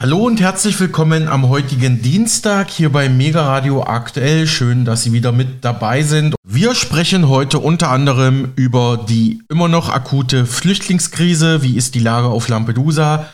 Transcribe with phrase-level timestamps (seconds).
[0.00, 4.46] Hallo und herzlich willkommen am heutigen Dienstag hier bei Mega Radio Aktuell.
[4.46, 6.36] Schön, dass Sie wieder mit dabei sind.
[6.46, 11.64] Wir sprechen heute unter anderem über die immer noch akute Flüchtlingskrise.
[11.64, 13.28] Wie ist die Lage auf Lampedusa?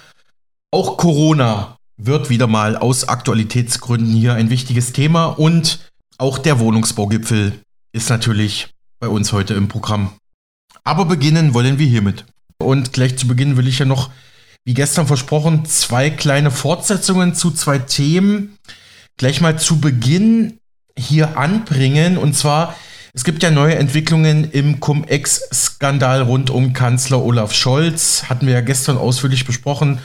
[0.71, 7.60] Auch Corona wird wieder mal aus Aktualitätsgründen hier ein wichtiges Thema und auch der Wohnungsbaugipfel
[7.92, 8.70] ist natürlich
[9.00, 10.14] bei uns heute im Programm.
[10.82, 12.24] Aber beginnen wollen wir hiermit.
[12.56, 14.08] Und gleich zu Beginn will ich ja noch
[14.64, 18.59] wie gestern versprochen, zwei kleine Fortsetzungen zu zwei Themen
[19.16, 20.59] gleich mal zu Beginn
[20.96, 22.16] hier anbringen.
[22.16, 22.74] Und zwar,
[23.12, 28.24] es gibt ja neue Entwicklungen im Cum-Ex-Skandal rund um Kanzler Olaf Scholz.
[28.28, 29.98] Hatten wir ja gestern ausführlich besprochen.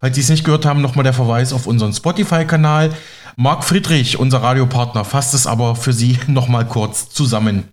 [0.00, 2.94] Falls Sie es nicht gehört haben, nochmal der Verweis auf unseren Spotify-Kanal.
[3.36, 7.68] Marc Friedrich, unser Radiopartner, fasst es aber für Sie nochmal kurz zusammen.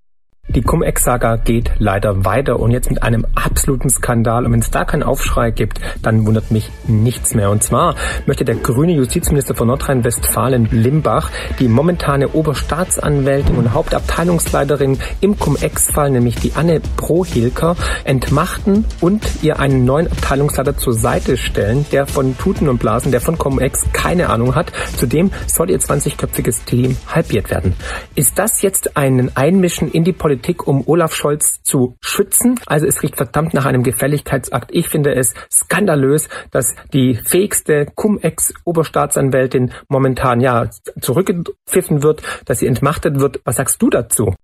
[0.50, 4.46] Die Cum-Ex-Saga geht leider weiter und jetzt mit einem absoluten Skandal.
[4.46, 7.52] Und wenn es da keinen Aufschrei gibt, dann wundert mich nichts mehr.
[7.52, 15.38] Und zwar möchte der grüne Justizminister von Nordrhein-Westfalen, Limbach, die momentane Oberstaatsanwältin und Hauptabteilungsleiterin im
[15.38, 17.76] Cum-Ex-Fall, nämlich die Anne Prohilker,
[18.06, 23.20] entmachten und ihr einen neuen Abteilungsleiter zur Seite stellen, der von Tuten und Blasen, der
[23.20, 24.72] von Cum-Ex keine Ahnung hat.
[24.96, 27.74] Zudem soll ihr 20-köpfiges Team halbiert werden.
[28.16, 30.37] Ist das jetzt ein Einmischen in die Politik?
[30.38, 32.60] Politik, um Olaf Scholz zu schützen.
[32.68, 34.70] Also es riecht verdammt nach einem Gefälligkeitsakt.
[34.72, 40.70] Ich finde es skandalös, dass die fähigste Cum-Ex-Oberstaatsanwältin momentan ja
[41.02, 43.42] zurückgepfiffen wird, dass sie entmachtet wird.
[43.46, 44.36] Was sagst du dazu?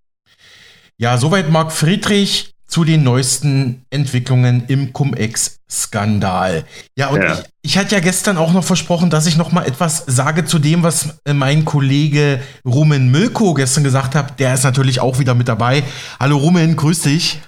[0.97, 6.63] Ja, soweit Marc Friedrich zu den neuesten Entwicklungen im Cum-Ex-Skandal.
[6.97, 7.33] Ja, und ja.
[7.33, 10.57] Ich, ich hatte ja gestern auch noch versprochen, dass ich noch mal etwas sage zu
[10.57, 14.39] dem, was äh, mein Kollege Rumen Milko gestern gesagt hat.
[14.39, 15.83] Der ist natürlich auch wieder mit dabei.
[16.19, 17.43] Hallo Rumen, grüß dich.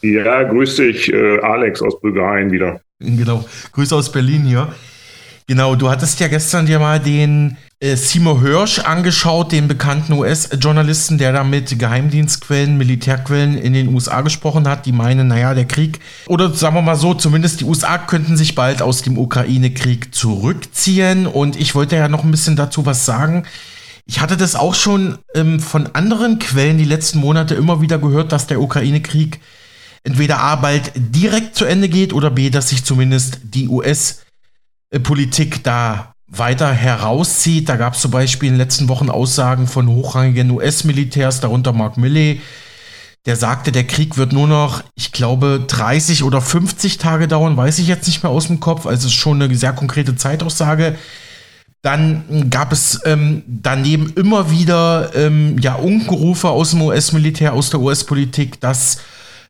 [0.00, 2.80] Ja, grüß dich, äh, Alex aus Bulgarien wieder.
[3.00, 4.72] Genau, Grüße aus Berlin hier.
[5.46, 11.18] Genau, du hattest ja gestern dir mal den äh, Seymour Hirsch angeschaut, den bekannten US-Journalisten,
[11.18, 16.00] der da mit Geheimdienstquellen, Militärquellen in den USA gesprochen hat, die meinen, naja, der Krieg,
[16.28, 21.26] oder sagen wir mal so, zumindest die USA könnten sich bald aus dem Ukraine-Krieg zurückziehen.
[21.26, 23.44] Und ich wollte ja noch ein bisschen dazu was sagen.
[24.06, 28.32] Ich hatte das auch schon ähm, von anderen Quellen die letzten Monate immer wieder gehört,
[28.32, 29.40] dass der Ukraine-Krieg
[30.04, 34.23] entweder A bald direkt zu Ende geht oder B, dass sich zumindest die US-
[35.00, 37.68] Politik da weiter herauszieht.
[37.68, 41.96] Da gab es zum Beispiel in den letzten Wochen Aussagen von hochrangigen US-Militärs, darunter Mark
[41.96, 42.40] Milley,
[43.26, 47.78] der sagte, der Krieg wird nur noch, ich glaube, 30 oder 50 Tage dauern, weiß
[47.78, 48.86] ich jetzt nicht mehr aus dem Kopf.
[48.86, 50.96] Also ist schon eine sehr konkrete Zeitaussage.
[51.80, 57.80] Dann gab es ähm, daneben immer wieder ähm, ja, Unkenrufe aus dem US-Militär, aus der
[57.80, 58.98] US-Politik, dass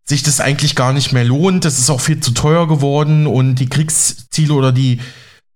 [0.05, 1.65] sich das eigentlich gar nicht mehr lohnt.
[1.65, 5.01] Das ist auch viel zu teuer geworden und die Kriegsziele oder die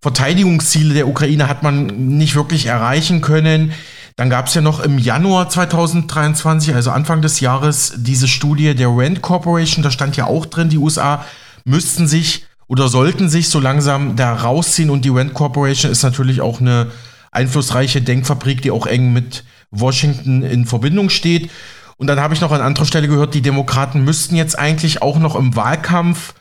[0.09, 3.73] Verteidigungsziele der Ukraine hat man nicht wirklich erreichen können.
[4.17, 8.89] Dann gab es ja noch im Januar 2023, also Anfang des Jahres, diese Studie der
[8.89, 9.83] Rand Corporation.
[9.83, 11.27] Da stand ja auch drin, die USA
[11.67, 14.89] müssten sich oder sollten sich so langsam da rausziehen.
[14.89, 16.91] Und die Rand Corporation ist natürlich auch eine
[17.31, 21.51] einflussreiche Denkfabrik, die auch eng mit Washington in Verbindung steht.
[21.99, 25.19] Und dann habe ich noch an anderer Stelle gehört, die Demokraten müssten jetzt eigentlich auch
[25.19, 26.33] noch im Wahlkampf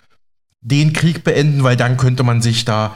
[0.62, 2.96] den Krieg beenden, weil dann könnte man sich da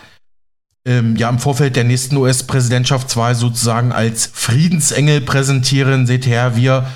[0.86, 6.08] ähm, ja im Vorfeld der nächsten US-Präsidentschaftswahl sozusagen als Friedensengel präsentieren.
[6.08, 6.88] Seht her, wir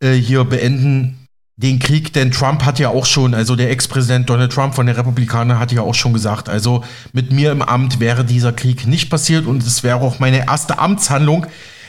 [0.00, 1.20] äh, hier beenden
[1.56, 4.96] den Krieg, denn Trump hat ja auch schon, also der Ex-Präsident Donald Trump von den
[4.96, 6.82] Republikanern hat ja auch schon gesagt, also
[7.12, 10.78] mit mir im Amt wäre dieser Krieg nicht passiert und es wäre auch meine erste
[10.78, 11.46] Amtshandlung,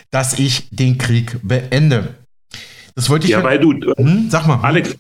[0.10, 2.16] dass ich den Krieg beende.
[2.96, 4.98] Das wollte ich ja, weil du, hm, sag mal, Alex,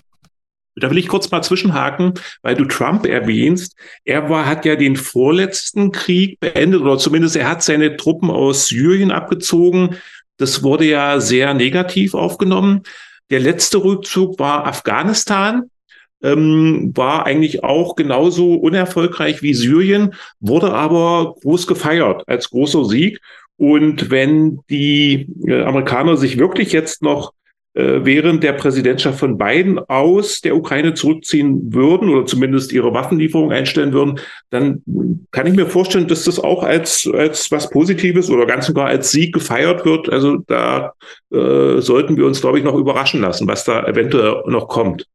[0.75, 3.75] da will ich kurz mal zwischenhaken, weil du Trump erwähnst.
[4.05, 8.67] Er war, hat ja den vorletzten Krieg beendet oder zumindest er hat seine Truppen aus
[8.67, 9.97] Syrien abgezogen.
[10.37, 12.83] Das wurde ja sehr negativ aufgenommen.
[13.29, 15.69] Der letzte Rückzug war Afghanistan,
[16.23, 23.19] ähm, war eigentlich auch genauso unerfolgreich wie Syrien, wurde aber groß gefeiert als großer Sieg.
[23.57, 27.33] Und wenn die äh, Amerikaner sich wirklich jetzt noch
[27.73, 33.93] während der Präsidentschaft von Biden aus der Ukraine zurückziehen würden oder zumindest ihre Waffenlieferung einstellen
[33.93, 34.19] würden,
[34.49, 34.83] dann
[35.31, 39.11] kann ich mir vorstellen, dass das auch als, als was Positives oder ganz sogar als
[39.11, 40.09] Sieg gefeiert wird.
[40.09, 40.93] Also da
[41.31, 45.07] äh, sollten wir uns, glaube ich, noch überraschen lassen, was da eventuell noch kommt.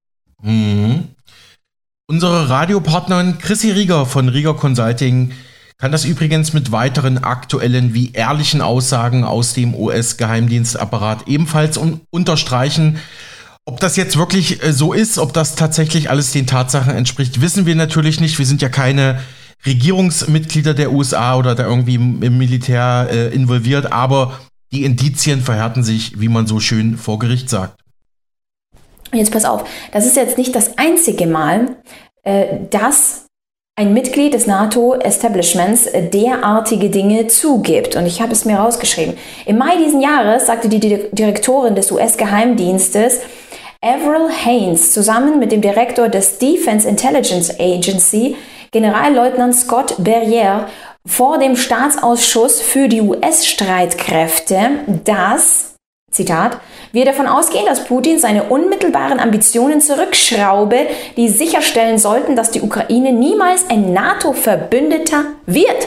[0.42, 1.08] Mhm.
[2.08, 5.32] Unsere Radiopartnerin Chrissy Rieger von Rieger Consulting
[5.78, 12.98] kann das übrigens mit weiteren aktuellen wie ehrlichen Aussagen aus dem US-Geheimdienstapparat ebenfalls un unterstreichen.
[13.66, 17.66] Ob das jetzt wirklich äh, so ist, ob das tatsächlich alles den Tatsachen entspricht, wissen
[17.66, 18.38] wir natürlich nicht.
[18.38, 19.20] Wir sind ja keine
[19.66, 24.38] Regierungsmitglieder der USA oder da irgendwie im Militär äh, involviert, aber
[24.72, 27.80] die Indizien verhärten sich, wie man so schön vor Gericht sagt.
[29.12, 31.76] Jetzt pass auf, das ist jetzt nicht das einzige Mal,
[32.22, 33.25] äh, dass
[33.78, 37.94] ein Mitglied des NATO-Establishments derartige Dinge zugibt.
[37.94, 39.18] Und ich habe es mir rausgeschrieben.
[39.44, 43.20] Im Mai diesen Jahres sagte die Direktorin des US-Geheimdienstes,
[43.82, 48.36] Avril Haines, zusammen mit dem Direktor des Defense Intelligence Agency,
[48.72, 50.68] Generalleutnant Scott Berriere,
[51.04, 54.70] vor dem Staatsausschuss für die US-Streitkräfte,
[55.04, 55.75] dass,
[56.16, 56.58] Zitat,
[56.92, 60.86] wir davon ausgehen, dass Putin seine unmittelbaren Ambitionen zurückschraube,
[61.16, 65.86] die sicherstellen sollten, dass die Ukraine niemals ein NATO-Verbündeter wird.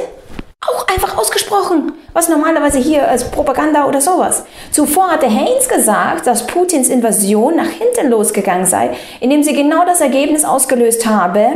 [0.62, 4.44] Auch einfach ausgesprochen, was normalerweise hier als Propaganda oder sowas.
[4.72, 8.92] Zuvor hatte Haynes gesagt, dass Putins Invasion nach hinten losgegangen sei,
[9.22, 11.48] indem sie genau das Ergebnis ausgelöst habe,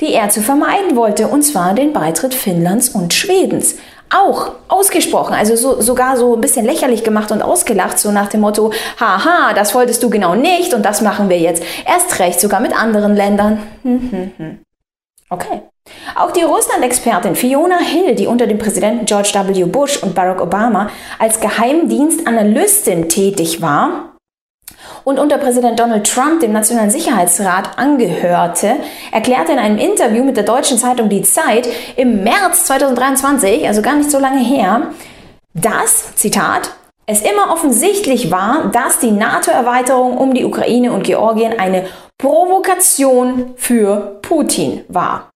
[0.00, 3.76] die er zu vermeiden wollte, und zwar den Beitritt Finnlands und Schwedens
[4.10, 8.40] auch ausgesprochen, also so, sogar so ein bisschen lächerlich gemacht und ausgelacht, so nach dem
[8.42, 12.60] Motto, haha, das wolltest du genau nicht und das machen wir jetzt erst recht, sogar
[12.60, 13.62] mit anderen Ländern.
[15.30, 15.62] Okay.
[16.14, 19.64] Auch die Russland-Expertin Fiona Hill, die unter dem Präsidenten George W.
[19.64, 24.11] Bush und Barack Obama als Geheimdienstanalystin tätig war,
[25.04, 28.76] und unter Präsident Donald Trump dem Nationalen Sicherheitsrat angehörte,
[29.10, 33.96] erklärte in einem Interview mit der deutschen Zeitung Die Zeit im März 2023, also gar
[33.96, 34.90] nicht so lange her,
[35.54, 36.70] dass, Zitat,
[37.06, 41.86] es immer offensichtlich war, dass die NATO-Erweiterung um die Ukraine und Georgien eine
[42.18, 45.30] Provokation für Putin war.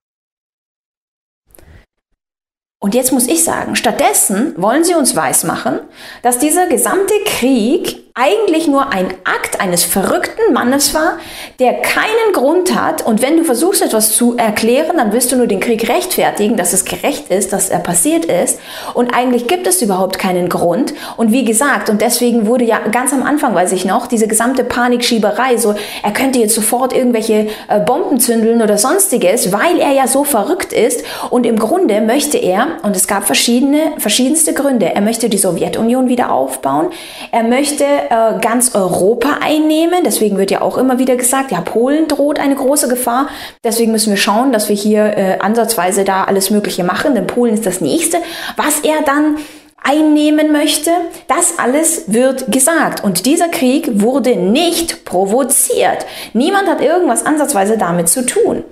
[2.81, 5.81] Und jetzt muss ich sagen, stattdessen wollen sie uns weismachen,
[6.23, 11.19] dass dieser gesamte Krieg eigentlich nur ein Akt eines verrückten Mannes war,
[11.61, 13.05] der keinen Grund hat.
[13.05, 16.73] Und wenn du versuchst, etwas zu erklären, dann willst du nur den Krieg rechtfertigen, dass
[16.73, 18.59] es gerecht ist, dass er passiert ist.
[18.95, 20.95] Und eigentlich gibt es überhaupt keinen Grund.
[21.19, 24.65] Und wie gesagt, und deswegen wurde ja ganz am Anfang, weiß ich noch, diese gesamte
[24.65, 30.07] Panikschieberei, so er könnte jetzt sofort irgendwelche äh, Bomben zündeln oder sonstiges, weil er ja
[30.07, 31.05] so verrückt ist.
[31.29, 36.09] Und im Grunde möchte er, und es gab verschiedene, verschiedenste Gründe, er möchte die Sowjetunion
[36.09, 36.89] wieder aufbauen,
[37.31, 40.01] er möchte äh, ganz Europa einnehmen.
[40.05, 43.29] Deswegen wird ja auch immer wieder gesagt, ja, Polen droht eine große Gefahr.
[43.65, 47.55] Deswegen müssen wir schauen, dass wir hier äh, ansatzweise da alles Mögliche machen, denn Polen
[47.55, 48.19] ist das nächste,
[48.57, 49.37] was er dann
[49.83, 50.91] einnehmen möchte.
[51.29, 53.05] Das alles wird gesagt.
[53.05, 56.07] Und dieser Krieg wurde nicht provoziert.
[56.33, 58.65] Niemand hat irgendwas ansatzweise damit zu tun.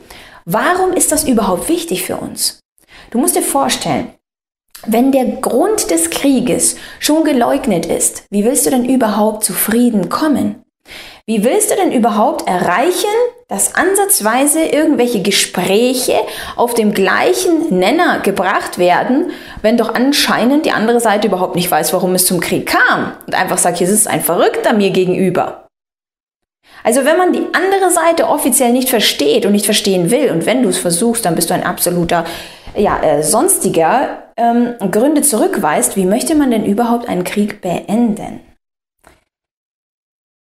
[0.45, 2.61] Warum ist das überhaupt wichtig für uns?
[3.11, 4.13] Du musst dir vorstellen,
[4.87, 10.09] wenn der Grund des Krieges schon geleugnet ist, wie willst du denn überhaupt zu Frieden
[10.09, 10.62] kommen?
[11.26, 13.09] Wie willst du denn überhaupt erreichen,
[13.49, 16.17] dass ansatzweise irgendwelche Gespräche
[16.55, 19.31] auf dem gleichen Nenner gebracht werden,
[19.62, 23.35] wenn doch anscheinend die andere Seite überhaupt nicht weiß, warum es zum Krieg kam und
[23.35, 25.67] einfach sagt, hier ist ein Verrückter mir gegenüber?
[26.82, 30.62] Also wenn man die andere Seite offiziell nicht versteht und nicht verstehen will und wenn
[30.62, 32.27] du es versuchst, dann bist du ein absoluter
[32.76, 38.41] ja, äh, sonstiger ähm, Gründe zurückweist, wie möchte man denn überhaupt einen Krieg beenden?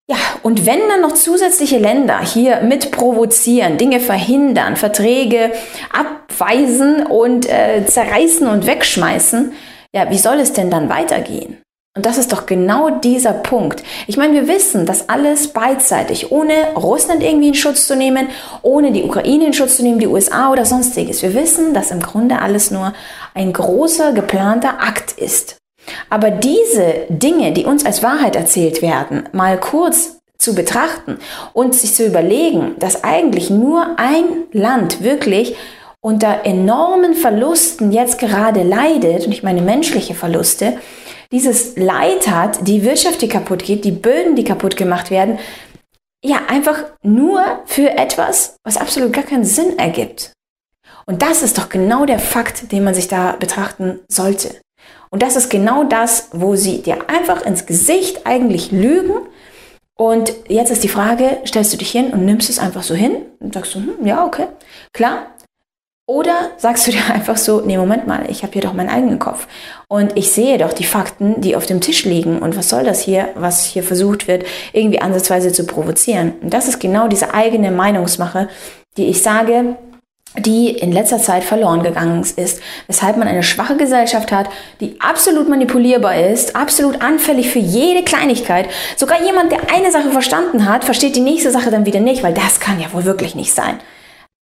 [0.10, 5.54] Ja, und wenn dann noch zusätzliche Länder hier mit provozieren, Dinge verhindern, Verträge
[5.94, 9.54] abweisen und äh, zerreißen und wegschmeißen,
[9.96, 11.63] ja, wie soll es denn dann weitergehen?
[11.96, 13.84] Und das ist doch genau dieser Punkt.
[14.08, 18.30] Ich meine, wir wissen, dass alles beidseitig, ohne Russland irgendwie in Schutz zu nehmen,
[18.64, 21.22] ohne die Ukraine in Schutz zu nehmen, die USA oder sonstiges.
[21.22, 22.94] Wir wissen, dass im Grunde alles nur
[23.36, 25.58] ein großer geplanter Akt ist.
[26.10, 31.20] Aber diese Dinge, die uns als Wahrheit erzählt werden, mal kurz zu betrachten
[31.54, 35.56] und sich zu überlegen, dass eigentlich nur ein Land wirklich
[36.02, 40.80] unter enormen Verlusten jetzt gerade leidet, und ich meine menschliche Verluste,
[41.34, 45.40] dieses Leid hat, die Wirtschaft, die kaputt geht, die Böden, die kaputt gemacht werden,
[46.24, 50.32] ja, einfach nur für etwas, was absolut gar keinen Sinn ergibt.
[51.06, 54.62] Und das ist doch genau der Fakt, den man sich da betrachten sollte.
[55.10, 59.28] Und das ist genau das, wo sie dir einfach ins Gesicht eigentlich lügen.
[59.96, 63.26] Und jetzt ist die Frage, stellst du dich hin und nimmst es einfach so hin
[63.40, 64.48] und sagst du, hm, ja, okay,
[64.94, 65.33] klar,
[66.06, 69.20] oder sagst du dir einfach so, nee, Moment mal, ich habe hier doch meinen eigenen
[69.20, 69.48] Kopf.
[69.88, 72.40] Und ich sehe doch die Fakten, die auf dem Tisch liegen.
[72.40, 74.44] Und was soll das hier, was hier versucht wird,
[74.74, 76.34] irgendwie ansatzweise zu provozieren?
[76.42, 78.50] Und das ist genau diese eigene Meinungsmache,
[78.98, 79.78] die ich sage,
[80.38, 84.50] die in letzter Zeit verloren gegangen ist, weshalb man eine schwache Gesellschaft hat,
[84.82, 88.68] die absolut manipulierbar ist, absolut anfällig für jede Kleinigkeit.
[88.98, 92.34] Sogar jemand, der eine Sache verstanden hat, versteht die nächste Sache dann wieder nicht, weil
[92.34, 93.80] das kann ja wohl wirklich nicht sein.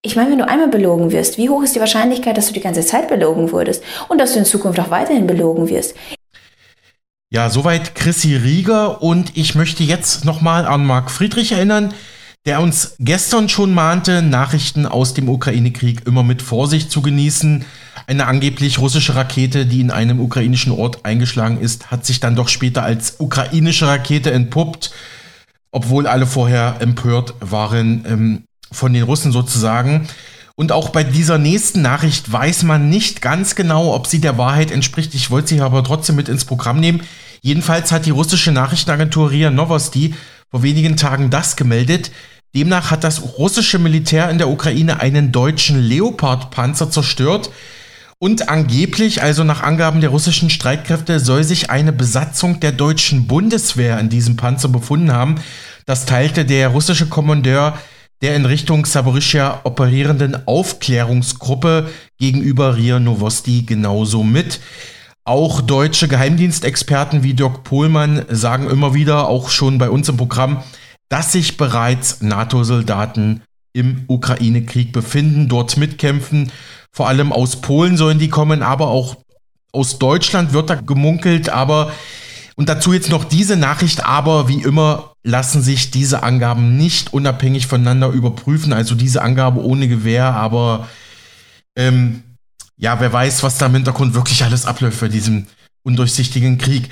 [0.02, 2.61] Ich meine, wenn du einmal belogen wirst, wie hoch ist die Wahrscheinlichkeit, dass du die
[2.61, 5.95] ganze Zeit belogen wurdest und dass du in Zukunft auch weiterhin belogen wirst?
[7.28, 11.92] Ja, soweit Chrissy Rieger und ich möchte jetzt nochmal an Marc Friedrich erinnern,
[12.47, 17.66] der uns gestern schon mahnte, Nachrichten aus dem Ukraine-Krieg immer mit Vorsicht zu genießen.
[18.07, 22.49] Eine angeblich russische Rakete, die in einem ukrainischen Ort eingeschlagen ist, hat sich dann doch
[22.49, 24.90] später als ukrainische Rakete entpuppt,
[25.71, 28.47] obwohl alle vorher empört waren.
[28.73, 30.09] Von den Russen sozusagen.
[30.55, 34.71] Und auch bei dieser nächsten Nachricht weiß man nicht ganz genau, ob sie der Wahrheit
[34.71, 35.15] entspricht.
[35.15, 37.03] Ich wollte sie aber trotzdem mit ins Programm nehmen.
[37.41, 40.15] Jedenfalls hat die russische Nachrichtenagentur RIA Novosti
[40.50, 42.11] vor wenigen Tagen das gemeldet.
[42.55, 47.50] Demnach hat das russische Militär in der Ukraine einen deutschen Leopard-Panzer zerstört.
[48.19, 53.99] Und angeblich, also nach Angaben der russischen Streitkräfte, soll sich eine Besatzung der deutschen Bundeswehr
[53.99, 55.37] in diesem Panzer befunden haben.
[55.87, 57.79] Das teilte der russische Kommandeur
[58.23, 64.61] der in Richtung Saborischia operierenden Aufklärungsgruppe gegenüber RIA Novosti genauso mit.
[65.25, 70.62] Auch deutsche Geheimdienstexperten wie Dirk Pohlmann sagen immer wieder, auch schon bei uns im Programm,
[71.09, 76.53] dass sich bereits NATO-Soldaten im Ukraine-Krieg befinden, dort mitkämpfen.
[76.93, 79.17] Vor allem aus Polen sollen die kommen, aber auch
[79.73, 81.93] aus Deutschland wird da gemunkelt, aber
[82.61, 87.67] und dazu jetzt noch diese Nachricht, aber wie immer lassen sich diese Angaben nicht unabhängig
[87.67, 88.75] voneinander überprüfen.
[88.75, 90.87] Also diese Angabe ohne Gewehr, aber
[91.75, 92.23] ähm,
[92.76, 95.47] ja, wer weiß, was da im Hintergrund wirklich alles abläuft bei diesem
[95.85, 96.90] undurchsichtigen Krieg.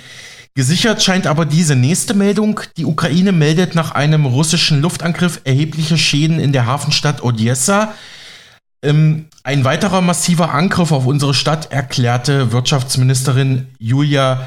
[0.55, 2.61] Gesichert scheint aber diese nächste Meldung.
[2.79, 7.93] Die Ukraine meldet nach einem russischen Luftangriff erhebliche Schäden in der Hafenstadt Odessa.
[8.83, 14.47] Ähm, ein weiterer massiver Angriff auf unsere Stadt erklärte Wirtschaftsministerin Julia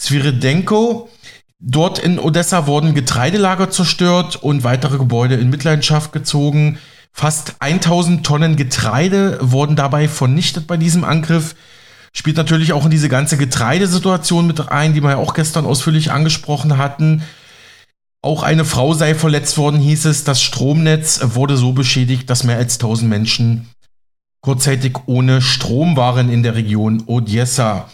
[0.00, 1.10] Sviridenko.
[1.58, 6.78] Dort in Odessa wurden Getreidelager zerstört und weitere Gebäude in Mitleidenschaft gezogen.
[7.12, 11.54] Fast 1000 Tonnen Getreide wurden dabei vernichtet bei diesem Angriff.
[12.12, 16.10] Spielt natürlich auch in diese ganze Getreidesituation mit ein, die wir ja auch gestern ausführlich
[16.10, 17.22] angesprochen hatten.
[18.22, 20.24] Auch eine Frau sei verletzt worden, hieß es.
[20.24, 23.68] Das Stromnetz wurde so beschädigt, dass mehr als 1000 Menschen
[24.40, 27.88] kurzzeitig ohne Strom waren in der Region Odessa.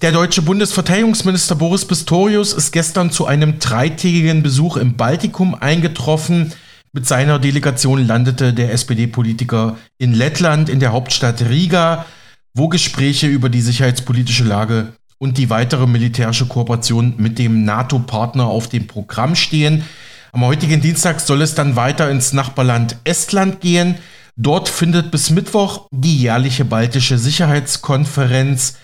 [0.00, 6.52] Der deutsche Bundesverteidigungsminister Boris Pistorius ist gestern zu einem dreitägigen Besuch im Baltikum eingetroffen.
[6.92, 12.06] Mit seiner Delegation landete der SPD-Politiker in Lettland, in der Hauptstadt Riga,
[12.54, 18.68] wo Gespräche über die sicherheitspolitische Lage und die weitere militärische Kooperation mit dem NATO-Partner auf
[18.68, 19.82] dem Programm stehen.
[20.30, 23.96] Am heutigen Dienstag soll es dann weiter ins Nachbarland Estland gehen.
[24.36, 28.76] Dort findet bis Mittwoch die jährliche baltische Sicherheitskonferenz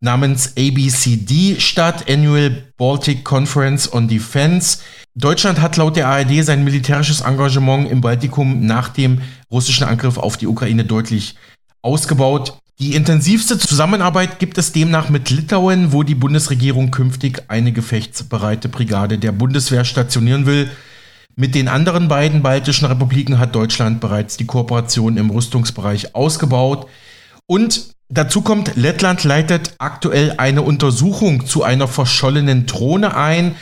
[0.00, 4.78] namens ABCD statt, Annual Baltic Conference on Defense.
[5.14, 10.36] Deutschland hat laut der ARD sein militärisches Engagement im Baltikum nach dem russischen Angriff auf
[10.36, 11.36] die Ukraine deutlich
[11.82, 12.58] ausgebaut.
[12.78, 19.18] Die intensivste Zusammenarbeit gibt es demnach mit Litauen, wo die Bundesregierung künftig eine gefechtsbereite Brigade
[19.18, 20.70] der Bundeswehr stationieren will.
[21.36, 26.86] Mit den anderen beiden baltischen Republiken hat Deutschland bereits die Kooperation im Rüstungsbereich ausgebaut.
[27.46, 33.56] Und Dazu kommt, Lettland leitet aktuell eine Untersuchung zu einer verschollenen Drohne ein.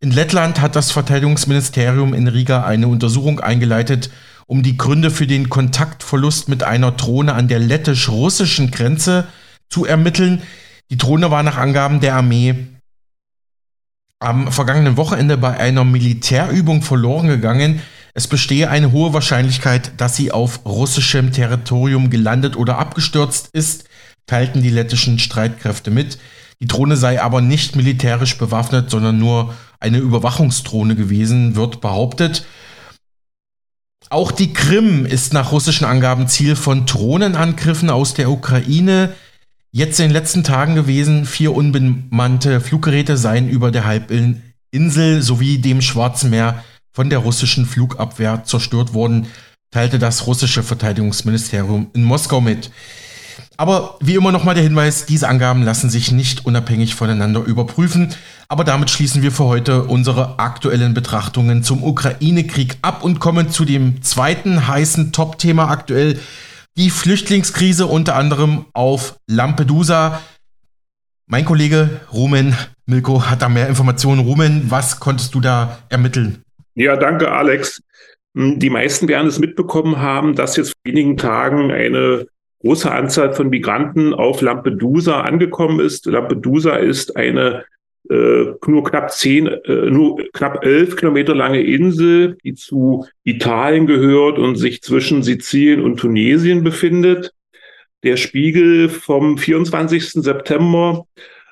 [0.00, 4.10] In Lettland hat das Verteidigungsministerium in Riga eine Untersuchung eingeleitet,
[4.46, 9.28] um die Gründe für den Kontaktverlust mit einer Drohne an der lettisch-russischen Grenze
[9.68, 10.42] zu ermitteln.
[10.90, 12.68] Die Drohne war nach Angaben der Armee
[14.18, 17.82] am vergangenen Wochenende bei einer Militärübung verloren gegangen.
[18.14, 23.84] Es bestehe eine hohe Wahrscheinlichkeit, dass sie auf russischem Territorium gelandet oder abgestürzt ist,
[24.26, 26.18] teilten die lettischen Streitkräfte mit.
[26.60, 32.44] Die Drohne sei aber nicht militärisch bewaffnet, sondern nur eine Überwachungsdrohne gewesen, wird behauptet.
[34.10, 39.14] Auch die Krim ist nach russischen Angaben Ziel von Drohnenangriffen aus der Ukraine.
[39.70, 45.80] Jetzt in den letzten Tagen gewesen, vier unbemannte Fluggeräte seien über der Halbinsel sowie dem
[45.80, 49.28] Schwarzen Meer von der russischen Flugabwehr zerstört wurden,
[49.70, 52.72] teilte das russische Verteidigungsministerium in Moskau mit.
[53.56, 58.14] Aber wie immer nochmal der Hinweis, diese Angaben lassen sich nicht unabhängig voneinander überprüfen.
[58.48, 63.64] Aber damit schließen wir für heute unsere aktuellen Betrachtungen zum Ukraine-Krieg ab und kommen zu
[63.64, 66.18] dem zweiten heißen Top-Thema aktuell,
[66.76, 70.20] die Flüchtlingskrise unter anderem auf Lampedusa.
[71.26, 72.56] Mein Kollege Rumen
[72.90, 74.20] Milko hat da mehr Informationen.
[74.20, 76.42] Rumen, was konntest du da ermitteln?
[76.74, 77.80] Ja, danke, Alex.
[78.36, 82.26] Hm, die meisten werden es mitbekommen haben, dass jetzt vor wenigen Tagen eine
[82.60, 86.06] große Anzahl von Migranten auf Lampedusa angekommen ist.
[86.06, 87.64] Lampedusa ist eine
[88.08, 94.38] äh, nur knapp zehn, äh, nur knapp elf Kilometer lange Insel, die zu Italien gehört
[94.38, 97.32] und sich zwischen Sizilien und Tunesien befindet.
[98.02, 100.12] Der Spiegel vom 24.
[100.12, 101.06] September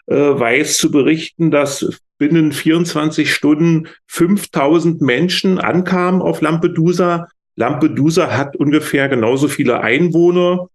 [0.06, 7.28] äh, weiß zu berichten, dass binnen 24 Stunden 5000 Menschen ankamen auf Lampedusa.
[7.56, 10.68] Lampedusa hat ungefähr genauso viele Einwohner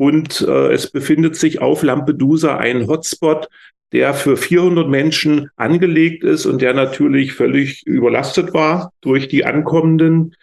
[0.00, 3.50] und äh, es befindet sich auf Lampedusa ein Hotspot,
[3.92, 10.36] der für 400 Menschen angelegt ist und der natürlich völlig überlastet war durch die Ankommenden.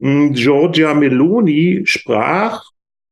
[0.00, 2.62] Hm, Giorgia Meloni sprach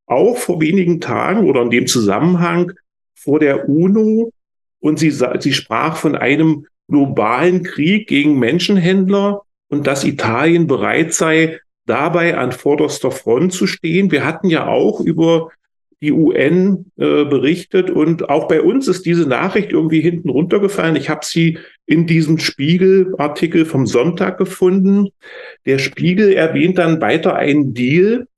[0.04, 2.72] auch vor wenigen Tagen oder in dem Zusammenhang
[3.14, 4.30] vor der UNO
[4.80, 11.60] und sie, sie sprach von einem globalen Krieg gegen Menschenhändler und dass Italien bereit sei,
[11.86, 14.10] dabei an vorderster Front zu stehen.
[14.10, 15.48] Wir hatten ja auch über
[16.00, 20.94] die UN äh, berichtet und auch bei uns ist diese Nachricht irgendwie hinten runtergefallen.
[20.94, 25.08] Ich habe sie in diesem Spiegel-Artikel vom Sonntag gefunden.
[25.66, 28.28] Der Spiegel erwähnt dann weiter einen Deal,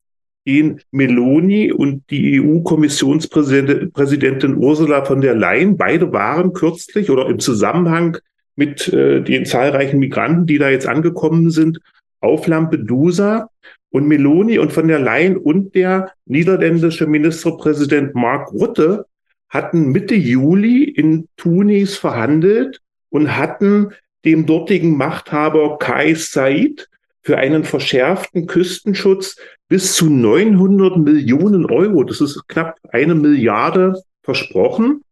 [0.46, 8.16] den Meloni und die EU-Kommissionspräsidentin Ursula von der Leyen, beide waren kürzlich oder im Zusammenhang
[8.56, 11.78] mit äh, den zahlreichen Migranten, die da jetzt angekommen sind,
[12.20, 13.50] auf Lampedusa
[13.90, 19.06] und Meloni und von der Leyen und der niederländische Ministerpräsident Mark Rutte
[19.48, 22.80] hatten Mitte Juli in Tunis verhandelt
[23.10, 23.92] und hatten
[24.24, 26.88] dem dortigen Machthaber Kai Said
[27.22, 29.36] für einen verschärften Küstenschutz
[29.68, 35.02] bis zu 900 Millionen Euro, das ist knapp eine Milliarde, versprochen.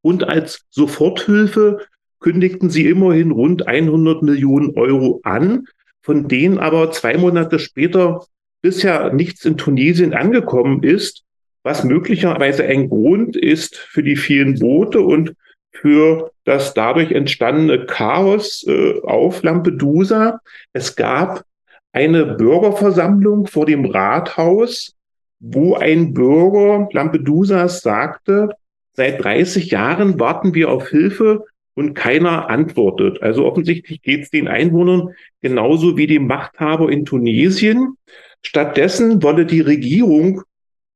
[0.00, 1.80] Und als Soforthilfe
[2.20, 5.66] kündigten sie immerhin rund 100 Millionen Euro an,
[6.08, 8.24] von denen aber zwei Monate später
[8.62, 11.22] bisher nichts in Tunesien angekommen ist,
[11.62, 15.34] was möglicherweise ein Grund ist für die vielen Boote und
[15.70, 20.40] für das dadurch entstandene Chaos äh, auf Lampedusa.
[20.72, 21.44] Es gab
[21.92, 24.94] eine Bürgerversammlung vor dem Rathaus,
[25.40, 28.48] wo ein Bürger Lampedusas sagte,
[28.94, 31.44] seit 30 Jahren warten wir auf Hilfe
[31.78, 33.22] und keiner antwortet.
[33.22, 37.96] Also offensichtlich geht es den Einwohnern genauso wie dem Machthaber in Tunesien.
[38.42, 40.42] Stattdessen wolle die Regierung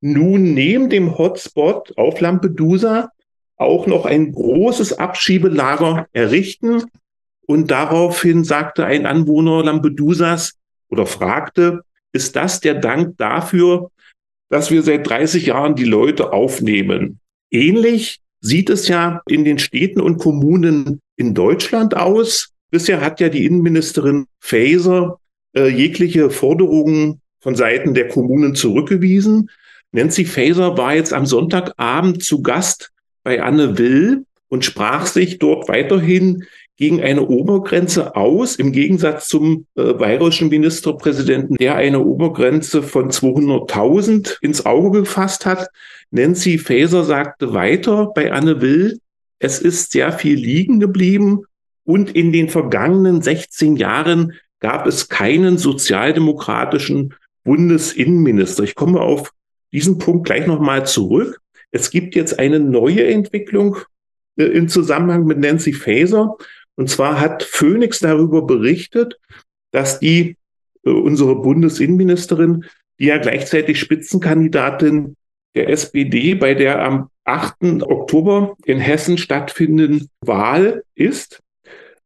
[0.01, 3.11] nun neben dem Hotspot auf Lampedusa
[3.57, 6.83] auch noch ein großes Abschiebelager errichten.
[7.47, 10.55] Und daraufhin sagte ein Anwohner Lampedusas
[10.89, 13.93] oder fragte, ist das der Dank dafür,
[14.49, 17.21] dass wir seit 30 Jahren die Leute aufnehmen?
[17.53, 22.51] Ähnlich sieht es ja in den Städten und Kommunen in Deutschland aus.
[22.71, 25.19] Bisher hat ja die Innenministerin Faeser
[25.57, 29.49] äh, jegliche Forderungen von Seiten der Kommunen zurückgewiesen.
[29.93, 32.91] Nancy Faeser war jetzt am Sonntagabend zu Gast
[33.23, 36.45] bei Anne Will und sprach sich dort weiterhin
[36.77, 44.39] gegen eine Obergrenze aus, im Gegensatz zum äh, bayerischen Ministerpräsidenten, der eine Obergrenze von 200.000
[44.41, 45.69] ins Auge gefasst hat.
[46.11, 48.99] Nancy Faeser sagte weiter bei Anne Will,
[49.39, 51.43] es ist sehr viel liegen geblieben
[51.85, 58.63] und in den vergangenen 16 Jahren gab es keinen sozialdemokratischen Bundesinnenminister.
[58.63, 59.33] Ich komme auf
[59.73, 61.41] diesen Punkt gleich nochmal zurück.
[61.71, 63.79] Es gibt jetzt eine neue Entwicklung
[64.37, 66.37] äh, im Zusammenhang mit Nancy Faeser.
[66.77, 69.19] Und zwar hat Phoenix darüber berichtet,
[69.73, 70.37] dass die,
[70.85, 72.65] äh, unsere Bundesinnenministerin,
[72.99, 75.17] die ja gleichzeitig Spitzenkandidatin
[75.55, 77.83] der SPD bei der am 8.
[77.83, 81.41] Oktober in Hessen stattfindenden Wahl ist,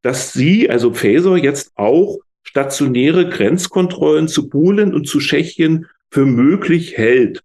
[0.02, 6.96] dass sie, also Faeser, jetzt auch stationäre Grenzkontrollen zu Polen und zu Tschechien für möglich
[6.96, 7.42] hält.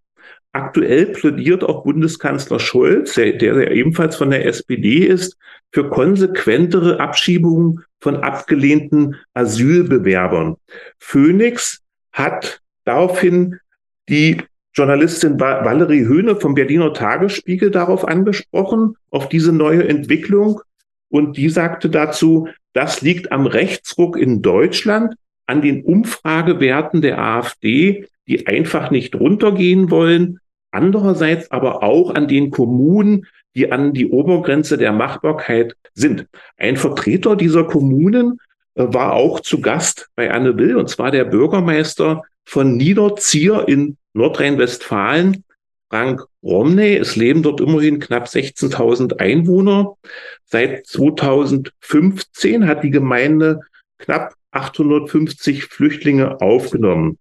[0.52, 5.38] Aktuell plädiert auch Bundeskanzler Scholz, der, der ebenfalls von der SPD ist,
[5.72, 10.56] für konsequentere Abschiebungen von abgelehnten Asylbewerbern.
[10.98, 11.80] Phoenix
[12.12, 13.58] hat daraufhin
[14.10, 14.42] die
[14.74, 20.60] Journalistin Valerie Höhne vom Berliner Tagesspiegel darauf angesprochen, auf diese neue Entwicklung.
[21.08, 25.14] Und die sagte dazu, das liegt am Rechtsruck in Deutschland,
[25.46, 30.38] an den Umfragewerten der AfD, die einfach nicht runtergehen wollen.
[30.72, 36.26] Andererseits aber auch an den Kommunen, die an die Obergrenze der Machbarkeit sind.
[36.56, 38.40] Ein Vertreter dieser Kommunen
[38.74, 43.98] äh, war auch zu Gast bei Anne Will, und zwar der Bürgermeister von Niederzier in
[44.14, 45.44] Nordrhein-Westfalen,
[45.90, 46.96] Frank Romney.
[46.96, 49.94] Es leben dort immerhin knapp 16.000 Einwohner.
[50.46, 53.60] Seit 2015 hat die Gemeinde
[53.98, 57.18] knapp 850 Flüchtlinge aufgenommen.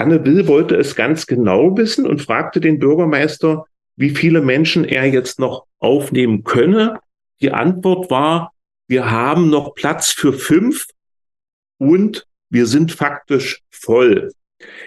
[0.00, 5.04] Anne Will wollte es ganz genau wissen und fragte den Bürgermeister, wie viele Menschen er
[5.04, 7.00] jetzt noch aufnehmen könne.
[7.42, 8.52] Die Antwort war,
[8.88, 10.86] wir haben noch Platz für fünf
[11.78, 14.32] und wir sind faktisch voll.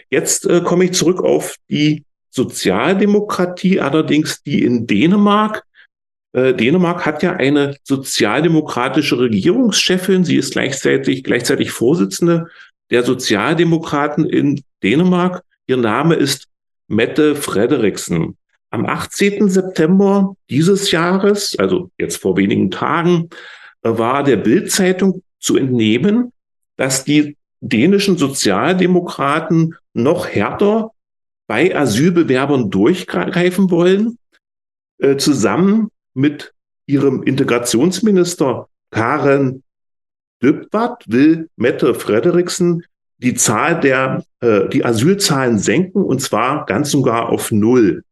[0.10, 5.64] Jetzt äh, komme ich zurück auf die Sozialdemokratie, allerdings die in Dänemark.
[6.34, 10.26] Äh, Dänemark hat ja eine sozialdemokratische Regierungschefin.
[10.26, 12.48] Sie ist gleichzeitig, gleichzeitig Vorsitzende
[12.90, 15.44] der Sozialdemokraten in Dänemark.
[15.68, 16.48] Ihr Name ist
[16.88, 18.38] Mette Frederiksen.
[18.70, 19.50] Am 18.
[19.50, 23.30] September dieses Jahres, also jetzt vor wenigen Tagen,
[23.84, 26.32] äh, war der Bildzeitung zu entnehmen,
[26.76, 30.92] dass die dänischen Sozialdemokraten noch härter
[31.48, 34.18] bei Asylbewerbern durchgreifen wollen,
[34.98, 36.54] äh, zusammen mit
[36.86, 39.64] ihrem Integrationsminister Karen
[40.42, 42.84] Dybwad will Mette Frederiksen
[43.18, 48.04] die Zahl der, äh, die Asylzahlen senken und zwar ganz und gar auf Null.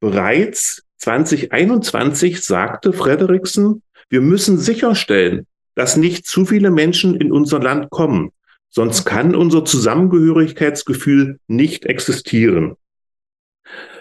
[0.00, 7.90] Bereits 2021 sagte Frederiksen, wir müssen sicherstellen, dass nicht zu viele Menschen in unser Land
[7.90, 8.32] kommen.
[8.68, 12.76] Sonst kann unser Zusammengehörigkeitsgefühl nicht existieren.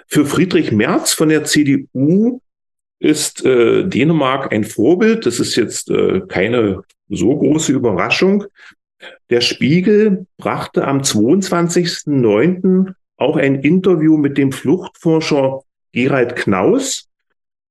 [0.07, 2.41] Für Friedrich Merz von der CDU
[2.99, 5.25] ist äh, Dänemark ein Vorbild.
[5.25, 8.45] Das ist jetzt äh, keine so große Überraschung.
[9.29, 12.93] Der Spiegel brachte am 22.09.
[13.17, 17.07] auch ein Interview mit dem Fluchtforscher Gerald Knaus.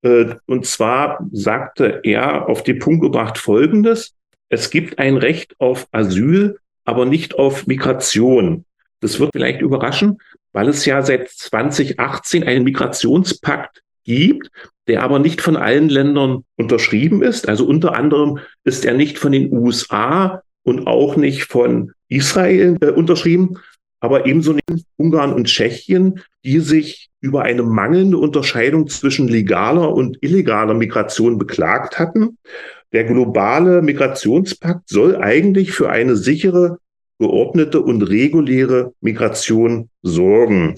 [0.03, 4.14] Äh, und zwar sagte er auf den Punkt gebracht Folgendes.
[4.49, 8.64] Es gibt ein Recht auf Asyl, aber nicht auf Migration.
[9.01, 10.19] Das wird vielleicht überraschen,
[10.53, 14.51] weil es ja seit 2018 einen Migrationspakt gibt,
[14.87, 17.47] der aber nicht von allen Ländern unterschrieben ist.
[17.47, 22.90] Also unter anderem ist er nicht von den USA und auch nicht von Israel äh,
[22.90, 23.59] unterschrieben,
[24.00, 30.18] aber ebenso nicht Ungarn und Tschechien, die sich über eine mangelnde Unterscheidung zwischen legaler und
[30.20, 32.38] illegaler Migration beklagt hatten.
[32.92, 36.78] Der globale Migrationspakt soll eigentlich für eine sichere,
[37.18, 40.76] geordnete und reguläre Migration sorgen.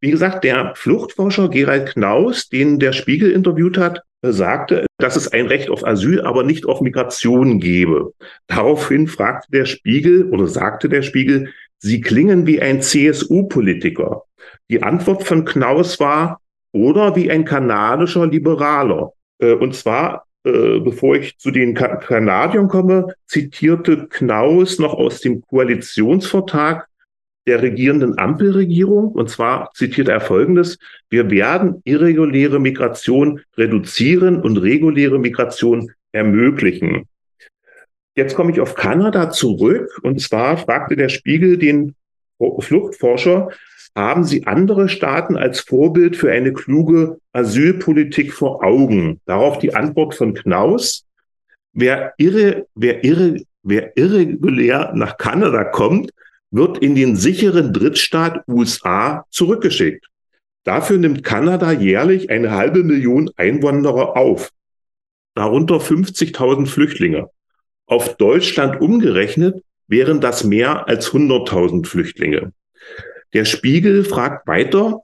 [0.00, 5.46] Wie gesagt, der Fluchtforscher Gerald Knaus, den der Spiegel interviewt hat, sagte, dass es ein
[5.46, 8.12] Recht auf Asyl, aber nicht auf Migration gebe.
[8.46, 14.24] Daraufhin fragte der Spiegel oder sagte der Spiegel, Sie klingen wie ein CSU-Politiker.
[14.68, 16.40] Die Antwort von Knaus war,
[16.72, 19.12] oder wie ein kanadischer Liberaler.
[19.38, 25.42] Äh, und zwar äh, bevor ich zu den Kanadiern komme, zitierte Knaus noch aus dem
[25.42, 26.86] Koalitionsvertrag
[27.50, 29.08] der regierenden Ampelregierung.
[29.08, 30.78] Und zwar zitiert er Folgendes.
[31.10, 37.08] Wir werden irreguläre Migration reduzieren und reguläre Migration ermöglichen.
[38.14, 39.98] Jetzt komme ich auf Kanada zurück.
[40.04, 41.96] Und zwar fragte der Spiegel den
[42.38, 43.48] Fluchtforscher,
[43.96, 49.20] haben Sie andere Staaten als Vorbild für eine kluge Asylpolitik vor Augen?
[49.26, 51.04] Darauf die Antwort von Knaus.
[51.72, 56.12] Wer, irre, wer, irre, wer irregulär nach Kanada kommt,
[56.50, 60.06] wird in den sicheren Drittstaat USA zurückgeschickt.
[60.64, 64.50] Dafür nimmt Kanada jährlich eine halbe Million Einwanderer auf,
[65.34, 67.30] darunter 50.000 Flüchtlinge.
[67.86, 72.52] Auf Deutschland umgerechnet wären das mehr als 100.000 Flüchtlinge.
[73.32, 75.00] Der Spiegel fragt weiter,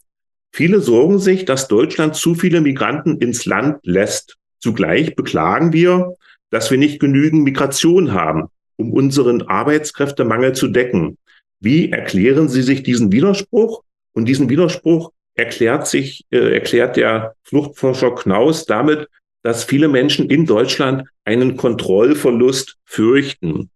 [0.52, 4.36] viele sorgen sich, dass Deutschland zu viele Migranten ins Land lässt.
[4.58, 6.16] Zugleich beklagen wir,
[6.50, 11.18] dass wir nicht genügend Migration haben, um unseren Arbeitskräftemangel zu decken.
[11.60, 13.82] Wie erklären Sie sich diesen Widerspruch?
[14.12, 19.08] Und diesen Widerspruch erklärt sich, äh, erklärt der Fluchtforscher Knaus damit,
[19.42, 23.70] dass viele Menschen in Deutschland einen Kontrollverlust fürchten.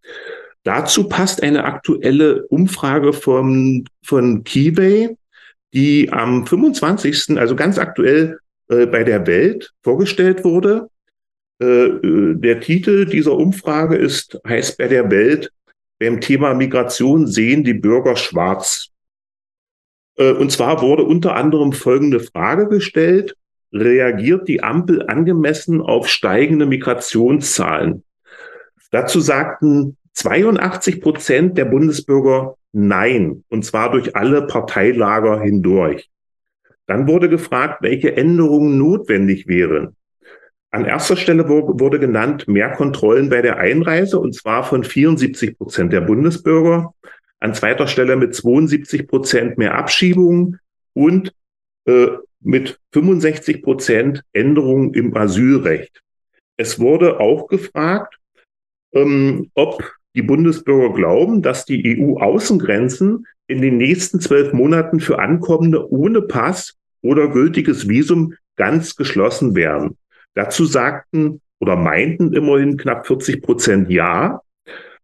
[0.63, 5.15] Dazu passt eine aktuelle Umfrage von, von Keyway,
[5.73, 10.89] die am 25., also ganz aktuell äh, bei der Welt vorgestellt wurde.
[11.61, 15.51] Äh, äh, der Titel dieser Umfrage ist, heißt bei der Welt,
[16.01, 18.87] beim Thema Migration sehen die Bürger schwarz.
[20.17, 23.35] Äh, und zwar wurde unter anderem folgende Frage gestellt.
[23.71, 28.03] Reagiert die Ampel angemessen auf steigende Migrationszahlen?
[28.89, 36.09] Dazu sagten 82 Prozent der Bundesbürger Nein, und zwar durch alle Parteilager hindurch.
[36.87, 39.95] Dann wurde gefragt, welche Änderungen notwendig wären.
[40.71, 45.91] An erster Stelle wurde genannt mehr Kontrollen bei der Einreise, und zwar von 74 Prozent
[45.91, 46.93] der Bundesbürger.
[47.41, 50.59] An zweiter Stelle mit 72 Prozent mehr Abschiebungen
[50.93, 51.33] und
[51.85, 52.07] äh,
[52.39, 56.01] mit 65 Prozent Änderungen im Asylrecht.
[56.55, 58.17] Es wurde auch gefragt,
[58.93, 65.91] ähm, ob die Bundesbürger glauben, dass die EU-Außengrenzen in den nächsten zwölf Monaten für Ankommende
[65.91, 69.97] ohne Pass oder gültiges Visum ganz geschlossen werden.
[70.33, 74.41] Dazu sagten oder meinten immerhin knapp 40 Prozent ja.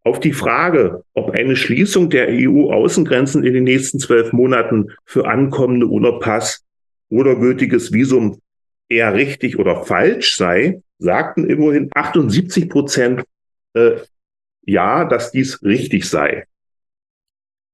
[0.02, 5.88] Auf die Frage, ob eine Schließung der EU-Außengrenzen in den nächsten zwölf Monaten für Ankommende
[5.88, 6.64] ohne Pass
[7.10, 8.40] oder gültiges Visum
[8.88, 13.24] eher richtig oder falsch sei, sagten immerhin 78 Prozent
[13.74, 13.96] äh,
[14.62, 16.44] ja, dass dies richtig sei.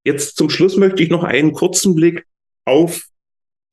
[0.03, 2.25] Jetzt zum Schluss möchte ich noch einen kurzen Blick
[2.63, 3.07] auf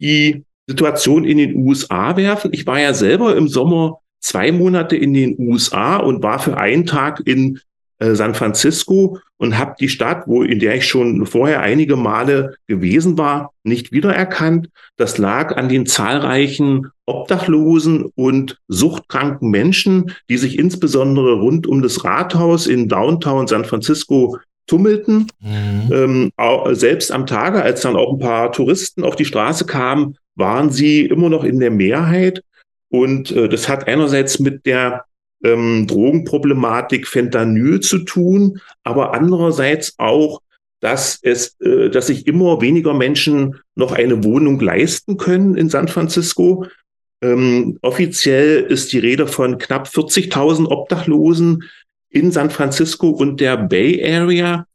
[0.01, 2.53] die Situation in den USA werfen.
[2.53, 6.87] Ich war ja selber im Sommer zwei Monate in den USA und war für einen
[6.87, 7.61] Tag in
[7.99, 12.55] äh, San Francisco und habe die Stadt, wo in der ich schon vorher einige Male
[12.69, 14.69] gewesen war, nicht wiedererkannt.
[14.97, 22.05] Das lag an den zahlreichen Obdachlosen und suchtkranken Menschen, die sich insbesondere rund um das
[22.05, 25.27] Rathaus in Downtown San Francisco tummelten.
[25.41, 25.93] Mhm.
[25.93, 26.33] Ähm,
[26.75, 31.07] selbst am Tage, als dann auch ein paar Touristen auf die Straße kamen, waren sie
[31.07, 32.43] immer noch in der Mehrheit.
[32.89, 35.05] Und äh, das hat einerseits mit der
[35.45, 40.41] ähm, Drogenproblematik Fentanyl zu tun, aber andererseits auch,
[40.81, 45.89] dass es, äh, dass sich immer weniger Menschen noch eine Wohnung leisten können in San
[45.89, 46.67] Francisco.
[47.23, 51.65] Ähm, offiziell ist die Rede von knapp 40.000 Obdachlosen
[52.11, 54.67] in San Francisco und der Bay Area,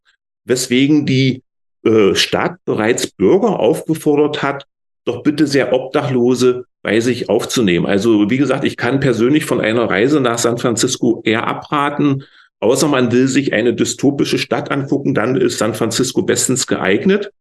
[0.46, 1.44] weswegen die
[1.84, 4.66] äh, Stadt bereits Bürger aufgefordert hat,
[5.08, 7.86] doch bitte sehr Obdachlose bei sich aufzunehmen.
[7.86, 12.24] Also wie gesagt, ich kann persönlich von einer Reise nach San Francisco eher abraten,
[12.60, 17.32] außer man will sich eine dystopische Stadt angucken, dann ist San Francisco bestens geeignet.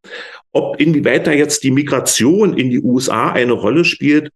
[0.52, 4.30] Ob inwieweit da jetzt die Migration in die USA eine Rolle spielt,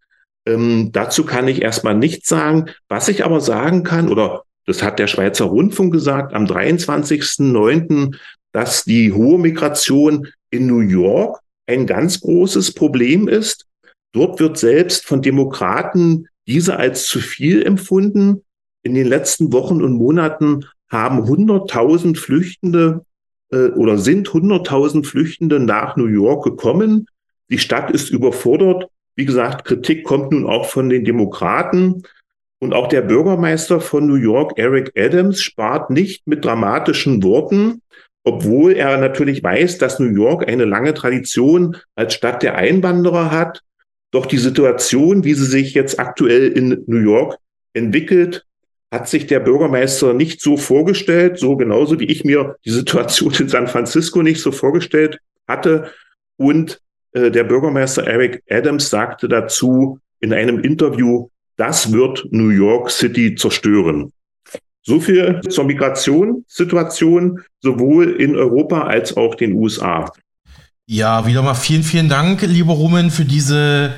[0.46, 2.70] ähm, dazu kann ich erstmal nichts sagen.
[2.88, 8.16] Was ich aber sagen kann, oder das hat der Schweizer Rundfunk gesagt am 23.09.,
[8.52, 11.40] dass die hohe Migration in New York
[11.70, 13.66] ein ganz großes Problem ist.
[14.12, 18.42] Dort wird selbst von Demokraten diese als zu viel empfunden.
[18.83, 23.04] In den letzten Wochen und Monaten haben 100.000 Flüchtende
[23.52, 27.06] äh, oder sind 100.000 Flüchtende nach New York gekommen.
[27.50, 28.88] Die Stadt ist überfordert.
[29.14, 32.02] Wie gesagt, Kritik kommt nun auch von den Demokraten.
[32.59, 37.80] Und auch der Bürgermeister von New York, Eric Adams, spart nicht mit dramatischen Worten,
[38.24, 43.62] obwohl er natürlich weiß, dass New York eine lange Tradition als Stadt der Einwanderer hat
[44.11, 47.38] doch die Situation, wie sie sich jetzt aktuell in New York
[47.72, 48.44] entwickelt,
[48.90, 53.48] hat sich der Bürgermeister nicht so vorgestellt, so genauso wie ich mir die Situation in
[53.48, 55.92] San Francisco nicht so vorgestellt hatte.
[56.37, 56.80] Und
[57.12, 63.37] äh, der Bürgermeister Eric Adams sagte dazu in einem Interview, das wird New York City
[63.37, 64.12] zerstören.
[64.82, 70.10] So viel zur Migrationssituation sowohl in Europa als auch den USA.
[70.86, 73.92] Ja, wieder mal vielen, vielen Dank, lieber Rumen, für diese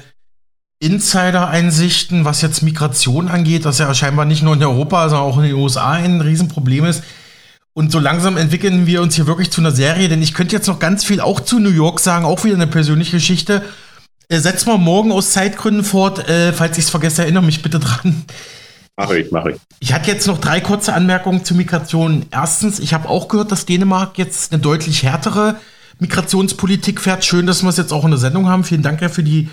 [0.80, 5.44] Insider-Einsichten, was jetzt Migration angeht, was ja scheinbar nicht nur in Europa, sondern auch in
[5.44, 7.04] den USA ein Riesenproblem ist.
[7.72, 10.66] Und so langsam entwickeln wir uns hier wirklich zu einer Serie, denn ich könnte jetzt
[10.66, 13.62] noch ganz viel auch zu New York sagen, auch wieder eine persönliche Geschichte.
[14.28, 17.78] Äh, setz mal morgen aus Zeitgründen fort, äh, falls ich es vergesse, erinnere mich bitte
[17.78, 18.24] dran.
[18.96, 19.60] Mache ich, mache ich.
[19.80, 22.26] Ich hatte jetzt noch drei kurze Anmerkungen zu Migration.
[22.30, 25.56] Erstens, ich habe auch gehört, dass Dänemark jetzt eine deutlich härtere
[25.98, 27.24] Migrationspolitik fährt.
[27.24, 28.64] Schön, dass wir es jetzt auch in der Sendung haben.
[28.64, 29.48] Vielen Dank ja für die,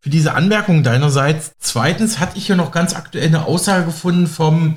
[0.00, 1.52] für diese Anmerkung deinerseits.
[1.58, 4.76] Zweitens hatte ich hier noch ganz aktuell eine Aussage gefunden vom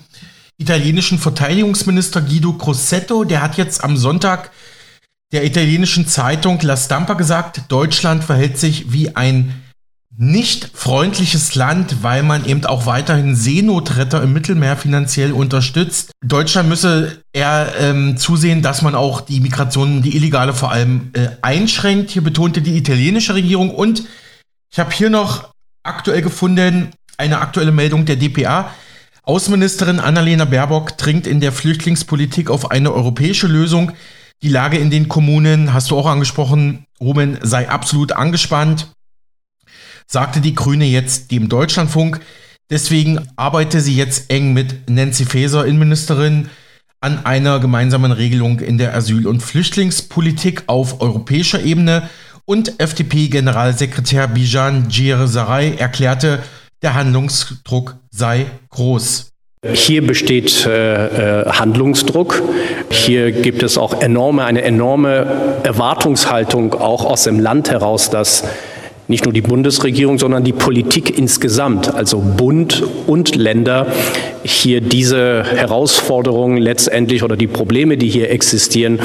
[0.58, 3.24] italienischen Verteidigungsminister Guido Crossetto.
[3.24, 4.52] Der hat jetzt am Sonntag
[5.32, 9.61] der italienischen Zeitung La Stampa gesagt, Deutschland verhält sich wie ein
[10.18, 16.12] nicht freundliches Land, weil man eben auch weiterhin Seenotretter im Mittelmeer finanziell unterstützt.
[16.24, 21.30] Deutschland müsse eher ähm, zusehen, dass man auch die Migration, die illegale vor allem, äh,
[21.42, 22.12] einschränkt.
[22.12, 23.74] Hier betonte die italienische Regierung.
[23.74, 24.04] Und
[24.72, 28.72] ich habe hier noch aktuell gefunden, eine aktuelle Meldung der DPA.
[29.24, 33.94] Außenministerin Annalena Baerbock dringt in der Flüchtlingspolitik auf eine europäische Lösung.
[34.44, 38.88] Die Lage in den Kommunen, hast du auch angesprochen, Ruben, sei absolut angespannt
[40.12, 42.20] sagte die Grüne jetzt dem Deutschlandfunk.
[42.70, 46.50] Deswegen arbeite sie jetzt eng mit Nancy Faeser, Innenministerin,
[47.00, 52.10] an einer gemeinsamen Regelung in der Asyl- und Flüchtlingspolitik auf europäischer Ebene.
[52.46, 56.40] Und FDP-Generalsekretär Bijan Djirsaray erklärte,
[56.82, 59.30] der Handlungsdruck sei groß.
[59.74, 62.42] Hier besteht äh, äh, Handlungsdruck.
[62.90, 68.44] Hier gibt es auch enorme, eine enorme Erwartungshaltung auch aus dem Land heraus, dass
[69.12, 73.86] nicht nur die Bundesregierung, sondern die Politik insgesamt, also Bund und Länder,
[74.44, 79.00] hier diese Herausforderungen letztendlich oder die Probleme, die hier existieren,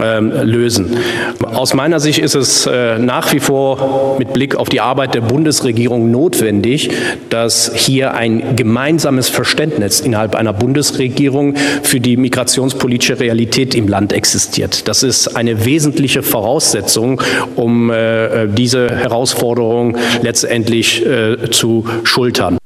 [0.00, 0.96] ähm, lösen.
[1.44, 5.20] Aus meiner Sicht ist es äh, nach wie vor mit Blick auf die Arbeit der
[5.20, 6.90] Bundesregierung notwendig,
[7.28, 14.88] dass hier ein gemeinsames Verständnis innerhalb einer Bundesregierung für die migrationspolitische Realität im Land existiert.
[14.88, 17.20] Das ist eine wesentliche Voraussetzung,
[17.54, 19.10] um äh, diese
[19.42, 22.58] Herausforderung letztendlich äh, zu schultern.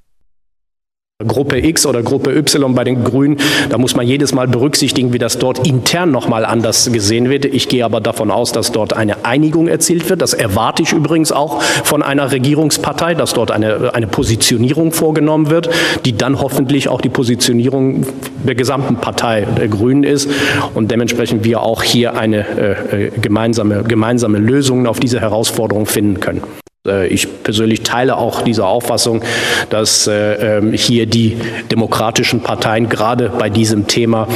[1.26, 3.38] Gruppe X oder Gruppe Y bei den Grünen,
[3.70, 7.46] da muss man jedes Mal berücksichtigen, wie das dort intern nochmal anders gesehen wird.
[7.46, 10.20] Ich gehe aber davon aus, dass dort eine Einigung erzielt wird.
[10.20, 15.70] Das erwarte ich übrigens auch von einer Regierungspartei, dass dort eine, eine Positionierung vorgenommen wird,
[16.04, 18.04] die dann hoffentlich auch die Positionierung
[18.46, 20.28] der gesamten Partei der Grünen ist
[20.74, 22.46] und dementsprechend wir auch hier eine
[22.90, 26.42] äh, äh gemeinsame, gemeinsame Lösung auf diese Herausforderung finden können.
[26.87, 29.22] Äh, ich persönlich teile auch diese Auffassung,
[29.70, 31.37] dass äh, ähm, hier die
[31.70, 34.29] demokratischen Parteien gerade bei diesem Thema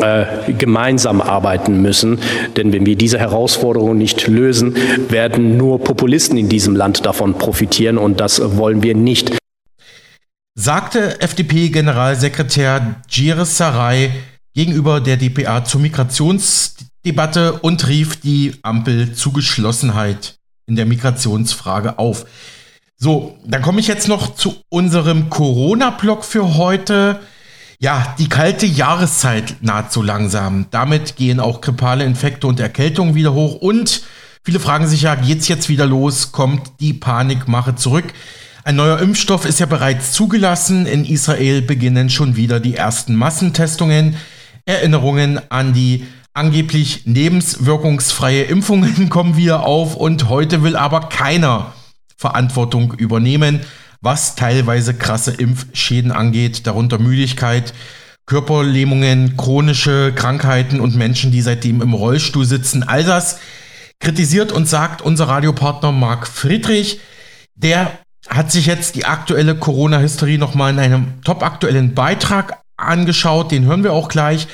[0.00, 2.18] äh, gemeinsam arbeiten müssen.
[2.56, 4.76] Denn wenn wir diese Herausforderungen nicht lösen,
[5.08, 9.36] werden nur Populisten in diesem Land davon profitieren und das wollen wir nicht.
[10.54, 14.10] Sagte FDP-Generalsekretär Gires Sarai
[14.54, 20.37] gegenüber der DPA zur Migrationsdebatte und rief die Ampel zu Geschlossenheit
[20.68, 22.26] in der Migrationsfrage auf.
[22.96, 27.20] So, dann komme ich jetzt noch zu unserem Corona-Block für heute.
[27.78, 30.66] Ja, die kalte Jahreszeit naht so langsam.
[30.70, 33.54] Damit gehen auch grippale Infekte und Erkältungen wieder hoch.
[33.54, 34.02] Und
[34.42, 36.32] viele fragen sich ja, geht's jetzt wieder los?
[36.32, 38.06] Kommt die Panikmache zurück?
[38.64, 40.84] Ein neuer Impfstoff ist ja bereits zugelassen.
[40.86, 44.16] In Israel beginnen schon wieder die ersten Massentestungen.
[44.66, 46.04] Erinnerungen an die
[46.38, 51.74] angeblich lebenswirkungsfreie Impfungen kommen wieder auf und heute will aber keiner
[52.16, 53.60] Verantwortung übernehmen,
[54.00, 57.74] was teilweise krasse Impfschäden angeht, darunter Müdigkeit,
[58.26, 62.82] Körperlähmungen, chronische Krankheiten und Menschen, die seitdem im Rollstuhl sitzen.
[62.82, 63.40] All das
[64.00, 67.00] kritisiert und sagt unser Radiopartner Marc Friedrich.
[67.56, 67.90] Der
[68.28, 73.50] hat sich jetzt die aktuelle Corona-Hysterie nochmal in einem topaktuellen Beitrag angeschaut.
[73.50, 74.46] Den hören wir auch gleich.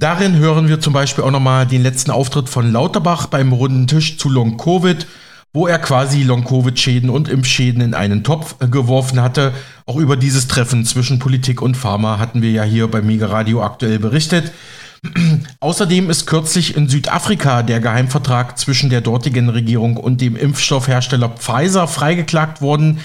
[0.00, 4.16] Darin hören wir zum Beispiel auch nochmal den letzten Auftritt von Lauterbach beim runden Tisch
[4.16, 5.08] zu Long Covid,
[5.52, 9.52] wo er quasi Long Covid-Schäden und Impfschäden in einen Topf geworfen hatte.
[9.86, 13.60] Auch über dieses Treffen zwischen Politik und Pharma hatten wir ja hier bei Mega Radio
[13.60, 14.52] aktuell berichtet.
[15.60, 21.88] Außerdem ist kürzlich in Südafrika der Geheimvertrag zwischen der dortigen Regierung und dem Impfstoffhersteller Pfizer
[21.88, 23.00] freigeklagt worden.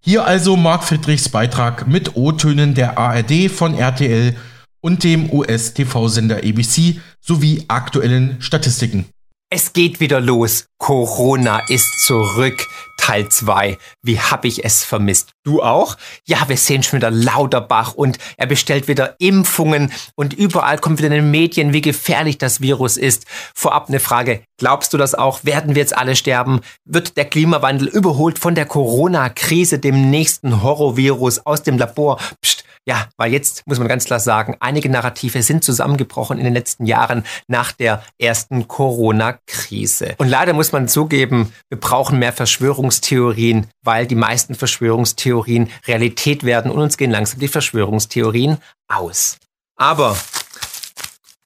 [0.00, 4.34] Hier also Marc Friedrichs Beitrag mit O-Tönen der ARD von RTL
[4.82, 9.06] und dem US-TV-Sender ABC sowie aktuellen Statistiken.
[9.54, 10.64] Es geht wieder los.
[10.78, 12.66] Corona ist zurück.
[12.96, 13.76] Teil 2.
[14.00, 15.32] Wie hab ich es vermisst?
[15.44, 15.98] Du auch?
[16.24, 21.08] Ja, wir sehen schon wieder Lauterbach und er bestellt wieder Impfungen und überall kommt wieder
[21.08, 23.26] in den Medien, wie gefährlich das Virus ist.
[23.54, 24.42] Vorab eine Frage.
[24.56, 25.44] Glaubst du das auch?
[25.44, 26.60] Werden wir jetzt alle sterben?
[26.86, 32.18] Wird der Klimawandel überholt von der Corona-Krise, dem nächsten Horrorvirus aus dem Labor?
[32.40, 36.54] Psst, ja, weil jetzt muss man ganz klar sagen, einige Narrative sind zusammengebrochen in den
[36.54, 40.14] letzten Jahren nach der ersten Corona-Krise.
[40.18, 46.72] Und leider muss man zugeben, wir brauchen mehr Verschwörungstheorien, weil die meisten Verschwörungstheorien Realität werden
[46.72, 49.38] und uns gehen langsam die Verschwörungstheorien aus.
[49.76, 50.16] Aber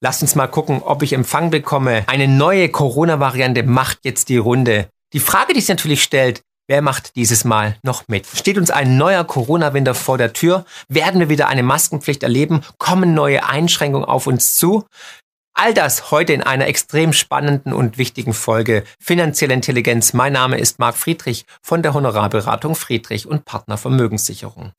[0.03, 2.05] Lasst uns mal gucken, ob ich Empfang bekomme.
[2.07, 4.89] Eine neue Corona-Variante macht jetzt die Runde.
[5.15, 8.27] Die Frage, die sich natürlich stellt, Wer macht dieses Mal noch mit?
[8.27, 10.65] Steht uns ein neuer Corona-Winter vor der Tür?
[10.89, 12.63] Werden wir wieder eine Maskenpflicht erleben?
[12.79, 14.85] Kommen neue Einschränkungen auf uns zu?
[15.55, 20.13] All das heute in einer extrem spannenden und wichtigen Folge Finanzielle Intelligenz.
[20.13, 24.73] Mein Name ist Marc Friedrich von der Honorarberatung Friedrich und Partner Vermögenssicherung.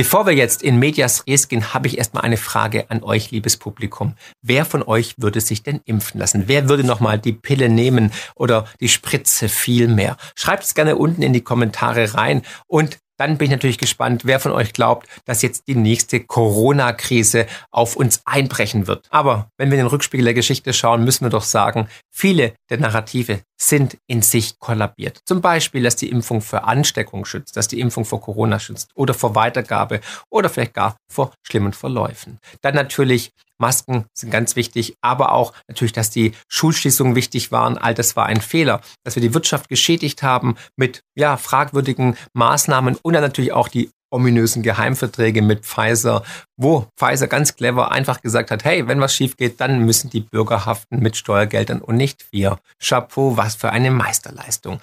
[0.00, 3.58] Bevor wir jetzt in Medias Res gehen, habe ich erstmal eine Frage an euch, liebes
[3.58, 4.14] Publikum.
[4.40, 6.44] Wer von euch würde sich denn impfen lassen?
[6.46, 10.16] Wer würde nochmal die Pille nehmen oder die Spritze viel mehr?
[10.36, 14.40] Schreibt es gerne unten in die Kommentare rein und dann bin ich natürlich gespannt, wer
[14.40, 19.06] von euch glaubt, dass jetzt die nächste Corona-Krise auf uns einbrechen wird.
[19.10, 22.78] Aber wenn wir in den Rückspiegel der Geschichte schauen, müssen wir doch sagen, viele der
[22.78, 25.20] Narrative sind in sich kollabiert.
[25.26, 29.12] Zum Beispiel, dass die Impfung vor Ansteckung schützt, dass die Impfung vor Corona schützt oder
[29.12, 32.38] vor Weitergabe oder vielleicht gar vor schlimmen Verläufen.
[32.62, 37.78] Dann natürlich Masken sind ganz wichtig, aber auch natürlich, dass die Schulschließungen wichtig waren.
[37.78, 42.96] All das war ein Fehler, dass wir die Wirtschaft geschädigt haben mit ja fragwürdigen Maßnahmen
[43.02, 46.24] und dann natürlich auch die ominösen Geheimverträge mit Pfizer,
[46.56, 50.20] wo Pfizer ganz clever einfach gesagt hat, hey, wenn was schief geht, dann müssen die
[50.20, 52.58] Bürger haften mit Steuergeldern und nicht wir.
[52.82, 54.80] Chapeau, was für eine Meisterleistung.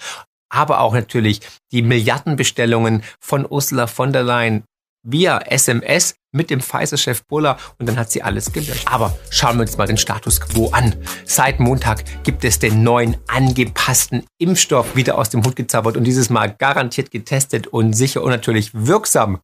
[0.49, 1.41] Aber auch natürlich
[1.71, 4.63] die Milliardenbestellungen von Ursula von der Leyen
[5.07, 8.85] via SMS mit dem Pfizer-Chef Buller und dann hat sie alles gelöscht.
[8.91, 10.95] Aber schauen wir uns mal den Status quo an.
[11.25, 16.29] Seit Montag gibt es den neuen angepassten Impfstoff wieder aus dem Hut gezaubert und dieses
[16.29, 19.39] Mal garantiert getestet und sicher und natürlich wirksam.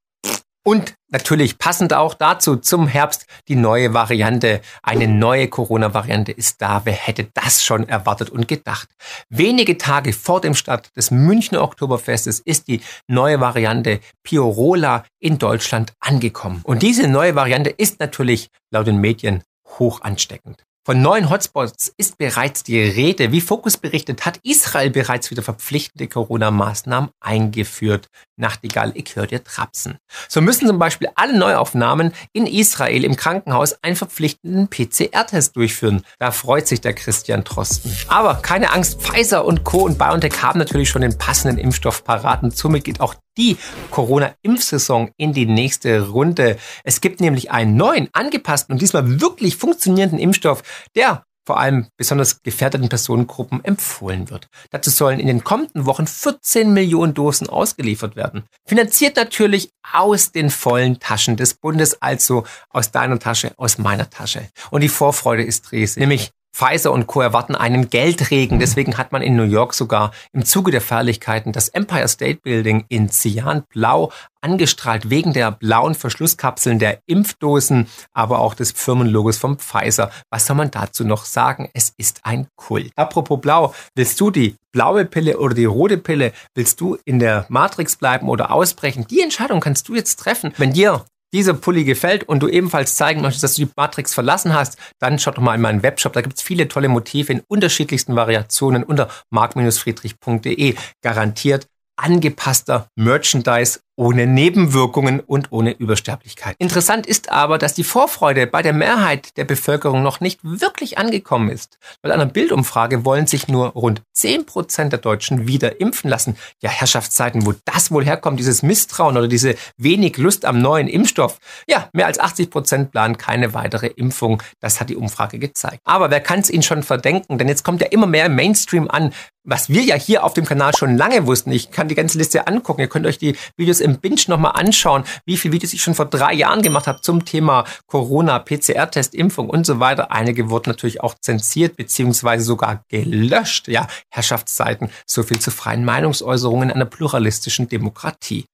[0.65, 4.61] Und natürlich passend auch dazu zum Herbst die neue Variante.
[4.81, 6.81] Eine neue Corona-Variante ist da.
[6.85, 8.87] Wer hätte das schon erwartet und gedacht?
[9.29, 15.93] Wenige Tage vor dem Start des Münchner Oktoberfestes ist die neue Variante Piorola in Deutschland
[15.99, 16.61] angekommen.
[16.63, 19.43] Und diese neue Variante ist natürlich laut den Medien
[19.79, 20.63] hoch ansteckend.
[20.85, 23.31] Von neuen Hotspots ist bereits die Rede.
[23.31, 28.09] Wie Fokus berichtet, hat Israel bereits wieder verpflichtende Corona-Maßnahmen eingeführt.
[28.35, 29.97] Nachtigall, ich höre dir trapsen.
[30.27, 36.03] So müssen zum Beispiel alle Neuaufnahmen in Israel im Krankenhaus einen verpflichtenden PCR-Test durchführen.
[36.19, 37.95] Da freut sich der Christian Trosten.
[38.09, 39.85] Aber keine Angst, Pfizer und Co.
[39.85, 43.57] und BioNTech haben natürlich schon den passenden Impfstoff parat und somit geht auch die
[43.91, 46.57] Corona-Impfsaison in die nächste Runde.
[46.83, 50.63] Es gibt nämlich einen neuen, angepassten und diesmal wirklich funktionierenden Impfstoff,
[50.95, 54.47] der vor allem besonders gefährdeten Personengruppen empfohlen wird.
[54.71, 58.43] Dazu sollen in den kommenden Wochen 14 Millionen Dosen ausgeliefert werden.
[58.65, 64.49] Finanziert natürlich aus den vollen Taschen des Bundes, also aus deiner Tasche, aus meiner Tasche.
[64.71, 67.21] Und die Vorfreude ist riesig, nämlich Pfizer und Co.
[67.21, 68.59] erwarten einen Geldregen.
[68.59, 72.85] Deswegen hat man in New York sogar im Zuge der Feierlichkeiten das Empire State Building
[72.89, 80.11] in Cyanblau angestrahlt, wegen der blauen Verschlusskapseln der Impfdosen, aber auch des Firmenlogos vom Pfizer.
[80.29, 81.69] Was soll man dazu noch sagen?
[81.73, 82.91] Es ist ein Kult.
[82.95, 86.33] Apropos blau, willst du die blaue Pille oder die rote Pille?
[86.53, 89.07] Willst du in der Matrix bleiben oder ausbrechen?
[89.09, 90.53] Die Entscheidung kannst du jetzt treffen.
[90.57, 91.03] Wenn dir
[91.33, 95.19] dieser Pulli gefällt und du ebenfalls zeigen möchtest, dass du die Matrix verlassen hast, dann
[95.19, 96.13] schau doch mal in meinen Webshop.
[96.13, 100.75] Da gibt es viele tolle Motive in unterschiedlichsten Variationen unter mark-friedrich.de.
[101.01, 106.55] Garantiert angepasster Merchandise ohne Nebenwirkungen und ohne Übersterblichkeit.
[106.57, 111.49] Interessant ist aber, dass die Vorfreude bei der Mehrheit der Bevölkerung noch nicht wirklich angekommen
[111.49, 111.77] ist.
[112.01, 116.37] Bei einer Bildumfrage wollen sich nur rund 10 Prozent der Deutschen wieder impfen lassen.
[116.61, 121.39] Ja, Herrschaftszeiten, wo das wohl herkommt, dieses Misstrauen oder diese wenig Lust am neuen Impfstoff.
[121.67, 124.41] Ja, mehr als 80 Prozent planen keine weitere Impfung.
[124.59, 125.81] Das hat die Umfrage gezeigt.
[125.83, 127.37] Aber wer kann es ihnen schon verdenken?
[127.37, 129.13] Denn jetzt kommt ja immer mehr Mainstream an,
[129.43, 131.51] was wir ja hier auf dem Kanal schon lange wussten.
[131.51, 132.81] Ich kann die ganze Liste angucken.
[132.81, 136.05] Ihr könnt euch die Videos im Binge nochmal anschauen, wie viele Videos ich schon vor
[136.05, 140.11] drei Jahren gemacht habe zum Thema Corona, PCR-Test, Impfung und so weiter.
[140.11, 143.67] Einige wurden natürlich auch zensiert beziehungsweise sogar gelöscht.
[143.67, 144.89] Ja, Herrschaftszeiten.
[145.07, 148.45] So viel zu freien Meinungsäußerungen in einer pluralistischen Demokratie.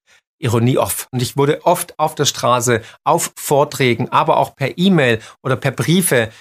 [0.42, 1.08] Ironie off.
[1.12, 5.72] Und ich wurde oft auf der Straße, auf Vorträgen, aber auch per E-Mail oder per
[5.72, 6.32] Briefe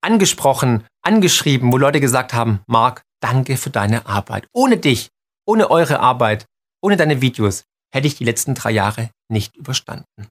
[0.00, 4.46] angesprochen, angeschrieben, wo Leute gesagt haben, Marc, danke für deine Arbeit.
[4.52, 5.08] Ohne dich,
[5.46, 6.46] ohne eure Arbeit,
[6.82, 7.64] ohne deine Videos
[7.94, 10.28] hätte ich die letzten drei Jahre nicht überstanden.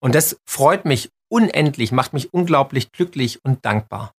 [0.00, 4.12] Und das freut mich unendlich, macht mich unglaublich glücklich und dankbar.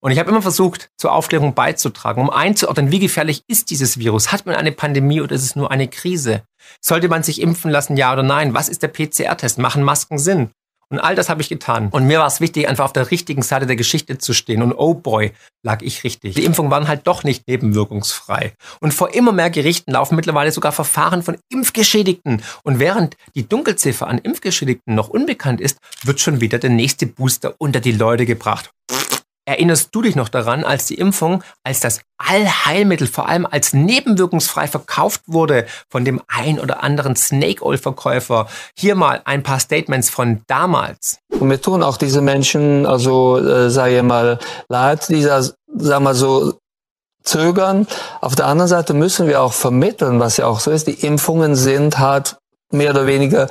[0.00, 4.30] Und ich habe immer versucht, zur Aufklärung beizutragen, um einzuordnen, wie gefährlich ist dieses Virus?
[4.30, 6.44] Hat man eine Pandemie oder ist es nur eine Krise?
[6.80, 8.54] Sollte man sich impfen lassen, ja oder nein?
[8.54, 9.58] Was ist der PCR-Test?
[9.58, 10.50] Machen Masken Sinn?
[10.90, 11.88] Und all das habe ich getan.
[11.90, 14.62] Und mir war es wichtig, einfach auf der richtigen Seite der Geschichte zu stehen.
[14.62, 15.32] Und oh boy,
[15.62, 16.34] lag ich richtig.
[16.34, 18.54] Die Impfungen waren halt doch nicht nebenwirkungsfrei.
[18.80, 22.42] Und vor immer mehr Gerichten laufen mittlerweile sogar Verfahren von Impfgeschädigten.
[22.62, 27.54] Und während die Dunkelziffer an Impfgeschädigten noch unbekannt ist, wird schon wieder der nächste Booster
[27.58, 28.70] unter die Leute gebracht.
[29.48, 34.68] Erinnerst du dich noch daran, als die Impfung als das Allheilmittel vor allem als nebenwirkungsfrei
[34.68, 38.46] verkauft wurde von dem ein oder anderen Snake Oil Verkäufer?
[38.76, 41.20] Hier mal ein paar Statements von damals.
[41.30, 44.38] Und wir tun auch diese Menschen, also äh, sage ich mal,
[44.68, 46.58] leid, dieser, sagen wir so,
[47.22, 47.86] zögern.
[48.20, 50.88] Auf der anderen Seite müssen wir auch vermitteln, was ja auch so ist.
[50.88, 52.36] Die Impfungen sind halt
[52.70, 53.48] mehr oder weniger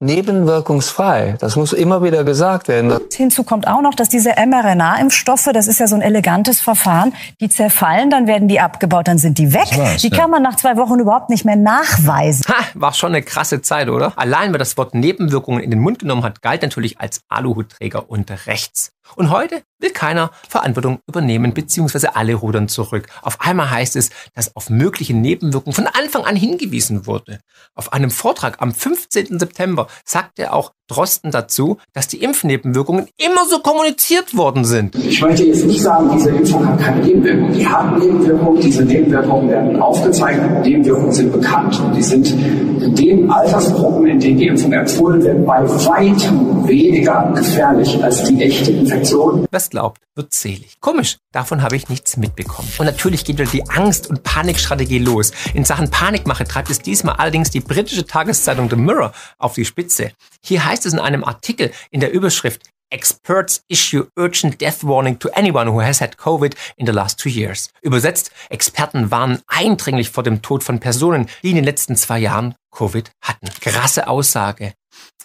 [0.00, 1.36] nebenwirkungsfrei.
[1.38, 2.98] Das muss immer wieder gesagt werden.
[3.12, 7.48] Hinzu kommt auch noch, dass diese mRNA-Impfstoffe, das ist ja so ein elegantes Verfahren, die
[7.48, 9.68] zerfallen, dann werden die abgebaut, dann sind die weg.
[10.02, 10.16] die ja.
[10.16, 12.46] kann man nach zwei Wochen überhaupt nicht mehr nachweisen.
[12.48, 14.14] Ha, war schon eine krasse Zeit, oder?
[14.16, 18.30] Allein wer das Wort Nebenwirkungen in den Mund genommen hat, galt natürlich als Aluhutträger und
[18.46, 18.92] rechts.
[19.16, 23.08] Und heute will keiner Verantwortung übernehmen, beziehungsweise alle rudern zurück.
[23.22, 27.40] Auf einmal heißt es, dass auf mögliche Nebenwirkungen von Anfang an hingewiesen wurde.
[27.74, 29.38] Auf einem Vortrag am 15.
[29.38, 34.96] September sagte auch Drosten dazu, dass die Impfnebenwirkungen immer so kommuniziert worden sind.
[34.96, 37.54] Ich möchte jetzt nicht sagen, diese Impfung hat keine Nebenwirkungen.
[37.54, 43.30] Die haben Nebenwirkungen, diese Nebenwirkungen werden aufgezeichnet, Nebenwirkungen sind bekannt und die sind in den
[43.30, 49.46] Altersgruppen, in denen die Impfung empfohlen wird, bei weitem weniger gefährlich als die echte Infektion.
[49.52, 50.78] Was glaubt, wird selig.
[50.80, 52.68] Komisch, davon habe ich nichts mitbekommen.
[52.78, 55.32] Und natürlich geht wieder die Angst- und Panikstrategie los.
[55.54, 60.12] In Sachen Panikmache treibt es diesmal allerdings die britische Tageszeitung The Mirror auf die Spitze.
[60.42, 65.30] Hier heißt es in einem Artikel in der Überschrift Experts issue urgent death warning to
[65.34, 67.70] anyone who has had COVID in the last two years.
[67.82, 72.56] Übersetzt, Experten warnen eindringlich vor dem Tod von Personen, die in den letzten zwei Jahren
[72.72, 73.48] Covid hatten.
[73.60, 74.74] Krasse Aussage.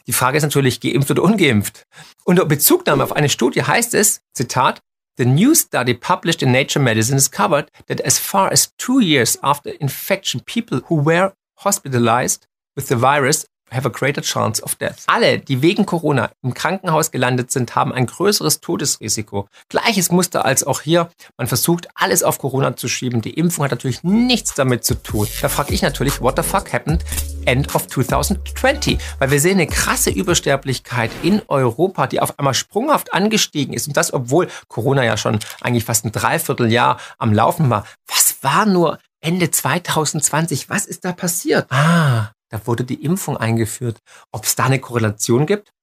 [0.07, 1.85] Die Frage ist natürlich, geimpft oder ungeimpft.
[2.23, 4.81] Unter Bezugnahme auf eine Studie heißt es, Zitat,
[5.17, 9.69] The new study published in Nature Medicine discovered that as far as two years after
[9.79, 13.45] infection, people who were hospitalized with the virus
[13.75, 15.03] have a greater chance of death.
[15.07, 19.47] Alle, die wegen Corona im Krankenhaus gelandet sind, haben ein größeres Todesrisiko.
[19.69, 21.09] Gleiches Muster als auch hier.
[21.37, 23.21] Man versucht, alles auf Corona zu schieben.
[23.21, 25.27] Die Impfung hat natürlich nichts damit zu tun.
[25.41, 27.03] Da frage ich natürlich, what the fuck happened
[27.45, 28.99] end of 2020?
[29.19, 33.87] Weil wir sehen eine krasse Übersterblichkeit in Europa, die auf einmal sprunghaft angestiegen ist.
[33.87, 37.85] Und das, obwohl Corona ja schon eigentlich fast ein Dreivierteljahr am Laufen war.
[38.07, 40.69] Was war nur Ende 2020?
[40.69, 41.67] Was ist da passiert?
[41.71, 43.99] Ah, da wurde die Impfung eingeführt.
[44.31, 45.73] Ob es da eine Korrelation gibt?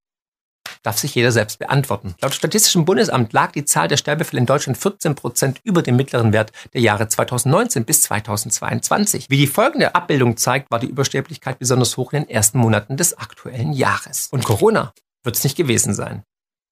[0.83, 2.15] Darf sich jeder selbst beantworten.
[2.23, 6.33] Laut Statistischem Bundesamt lag die Zahl der Sterbefälle in Deutschland 14 Prozent über dem mittleren
[6.33, 9.27] Wert der Jahre 2019 bis 2022.
[9.29, 13.19] Wie die folgende Abbildung zeigt, war die Übersterblichkeit besonders hoch in den ersten Monaten des
[13.19, 14.29] aktuellen Jahres.
[14.31, 14.95] Und Corona
[15.25, 16.23] wird es nicht gewesen sein.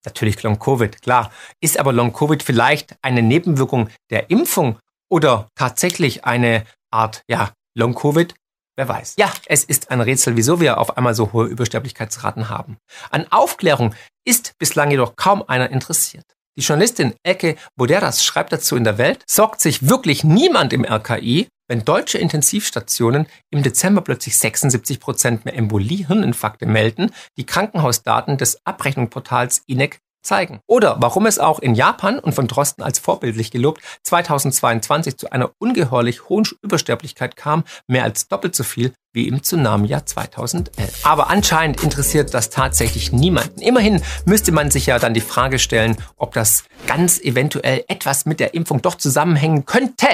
[0.07, 1.31] Natürlich Long-Covid, klar.
[1.61, 4.79] Ist aber Long-Covid vielleicht eine Nebenwirkung der Impfung
[5.11, 8.35] oder tatsächlich eine Art, ja, Long-Covid
[8.81, 9.17] Wer weiß.
[9.19, 12.79] Ja, es ist ein Rätsel, wieso wir auf einmal so hohe Übersterblichkeitsraten haben.
[13.11, 16.25] An Aufklärung ist bislang jedoch kaum einer interessiert.
[16.57, 21.49] Die Journalistin Ecke Boderas schreibt dazu in der Welt, sorgt sich wirklich niemand im RKI,
[21.69, 29.63] wenn deutsche Intensivstationen im Dezember plötzlich 76 Prozent mehr Embolie-Hirninfarkte melden, die Krankenhausdaten des Abrechnungsportals
[29.67, 30.61] INEC zeigen.
[30.67, 35.51] Oder warum es auch in Japan und von Drosten als vorbildlich gelobt 2022 zu einer
[35.59, 41.05] ungeheuerlich hohen Übersterblichkeit kam, mehr als doppelt so viel wie im Tsunami-Jahr 2011.
[41.05, 43.61] Aber anscheinend interessiert das tatsächlich niemanden.
[43.61, 48.41] Immerhin müsste man sich ja dann die Frage stellen, ob das ganz eventuell etwas mit
[48.41, 50.07] der Impfung doch zusammenhängen könnte.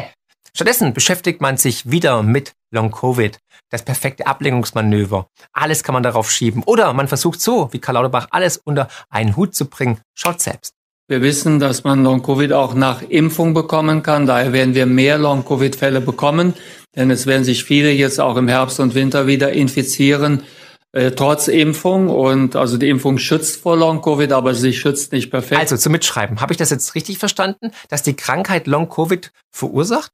[0.54, 3.38] Stattdessen beschäftigt man sich wieder mit Long Covid,
[3.70, 5.26] das perfekte Ablenkungsmanöver.
[5.52, 6.62] Alles kann man darauf schieben.
[6.64, 10.00] Oder man versucht so, wie Karl Lauterbach, alles unter einen Hut zu bringen.
[10.14, 10.74] Schaut selbst.
[11.08, 14.26] Wir wissen, dass man Long-Covid auch nach Impfung bekommen kann.
[14.26, 16.54] Daher werden wir mehr Long-Covid-Fälle bekommen,
[16.96, 20.42] denn es werden sich viele jetzt auch im Herbst und Winter wieder infizieren,
[20.90, 22.08] äh, trotz Impfung.
[22.08, 25.60] Und also die Impfung schützt vor Long-Covid, aber sie schützt nicht perfekt.
[25.60, 26.40] Also zum Mitschreiben.
[26.40, 30.10] Habe ich das jetzt richtig verstanden, dass die Krankheit Long-Covid verursacht?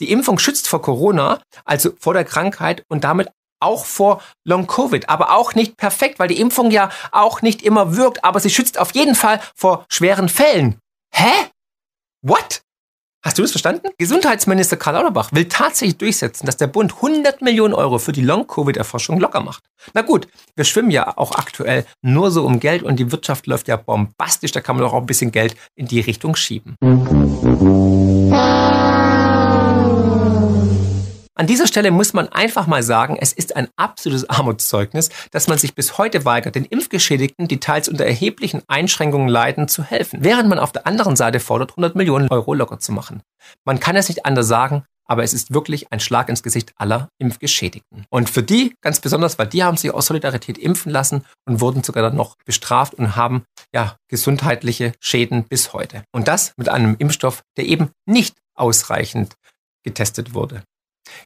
[0.00, 3.30] Die Impfung schützt vor Corona, also vor der Krankheit und damit
[3.60, 8.24] auch vor Long-Covid, aber auch nicht perfekt, weil die Impfung ja auch nicht immer wirkt,
[8.24, 10.78] aber sie schützt auf jeden Fall vor schweren Fällen.
[11.14, 11.30] Hä?
[12.22, 12.62] What?
[13.24, 13.88] Hast du das verstanden?
[13.98, 19.18] Gesundheitsminister Karl Lauterbach will tatsächlich durchsetzen, dass der Bund 100 Millionen Euro für die Long-Covid-Erforschung
[19.18, 19.64] locker macht.
[19.94, 23.66] Na gut, wir schwimmen ja auch aktuell nur so um Geld und die Wirtschaft läuft
[23.66, 26.76] ja bombastisch, da kann man doch auch ein bisschen Geld in die Richtung schieben.
[31.38, 35.58] An dieser Stelle muss man einfach mal sagen, es ist ein absolutes Armutszeugnis, dass man
[35.58, 40.48] sich bis heute weigert, den Impfgeschädigten, die teils unter erheblichen Einschränkungen leiden, zu helfen, während
[40.48, 43.22] man auf der anderen Seite fordert, 100 Millionen Euro locker zu machen.
[43.66, 47.10] Man kann es nicht anders sagen, aber es ist wirklich ein Schlag ins Gesicht aller
[47.18, 48.06] Impfgeschädigten.
[48.08, 51.84] Und für die ganz besonders, weil die haben sich aus Solidarität impfen lassen und wurden
[51.84, 56.02] sogar dann noch bestraft und haben ja gesundheitliche Schäden bis heute.
[56.12, 59.34] Und das mit einem Impfstoff, der eben nicht ausreichend
[59.84, 60.62] getestet wurde.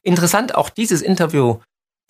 [0.03, 1.57] Interessant auch dieses Interview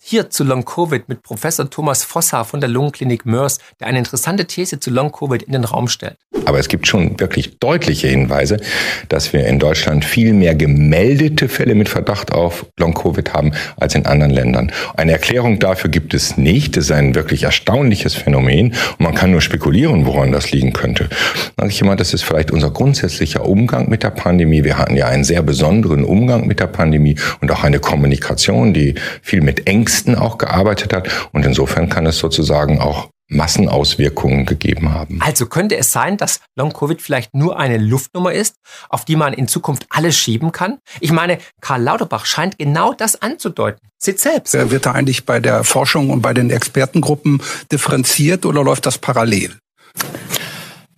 [0.04, 4.46] hier zu Long Covid mit Professor Thomas Fossa von der Lungenklinik Mörs, der eine interessante
[4.46, 6.16] These zu Long Covid in den Raum stellt.
[6.44, 8.56] Aber es gibt schon wirklich deutliche Hinweise,
[9.08, 13.94] dass wir in Deutschland viel mehr gemeldete Fälle mit Verdacht auf Long Covid haben als
[13.94, 14.72] in anderen Ländern.
[14.96, 16.76] Eine Erklärung dafür gibt es nicht.
[16.76, 21.08] Es ist ein wirklich erstaunliches Phänomen und man kann nur spekulieren, woran das liegen könnte.
[21.68, 24.64] Ich immer, das ist vielleicht unser grundsätzlicher Umgang mit der Pandemie.
[24.64, 28.96] Wir hatten ja einen sehr besonderen Umgang mit der Pandemie und auch eine Kommunikation, die
[29.22, 31.08] viel mit Ängsten Ängsten auch gearbeitet hat.
[31.32, 35.20] Und insofern kann es sozusagen auch Massenauswirkungen gegeben haben.
[35.22, 38.56] Also könnte es sein, dass Long-Covid vielleicht nur eine Luftnummer ist,
[38.88, 40.78] auf die man in Zukunft alles schieben kann?
[41.00, 43.80] Ich meine, Karl Lauterbach scheint genau das anzudeuten.
[43.98, 44.52] Sieht selbst.
[44.54, 49.56] Wird da eigentlich bei der Forschung und bei den Expertengruppen differenziert oder läuft das parallel?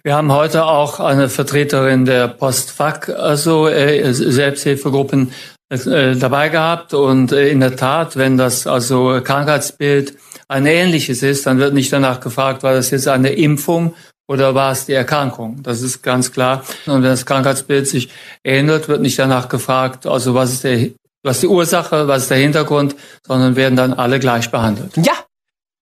[0.03, 5.33] Wir haben heute auch eine Vertreterin der Postfach, also äh, Selbsthilfegruppen
[5.75, 10.17] äh, dabei gehabt und äh, in der Tat, wenn das also Krankheitsbild
[10.49, 13.95] ein ähnliches ist, dann wird nicht danach gefragt, war das jetzt eine Impfung
[14.27, 15.63] oder war es die Erkrankung?
[15.63, 16.65] Das ist ganz klar.
[16.87, 18.11] Und wenn das Krankheitsbild sich
[18.43, 20.91] ändert, wird nicht danach gefragt, also was ist der
[21.27, 22.95] was die Ursache, was ist der Hintergrund,
[23.27, 24.95] sondern werden dann alle gleich behandelt.
[24.99, 25.15] Ja,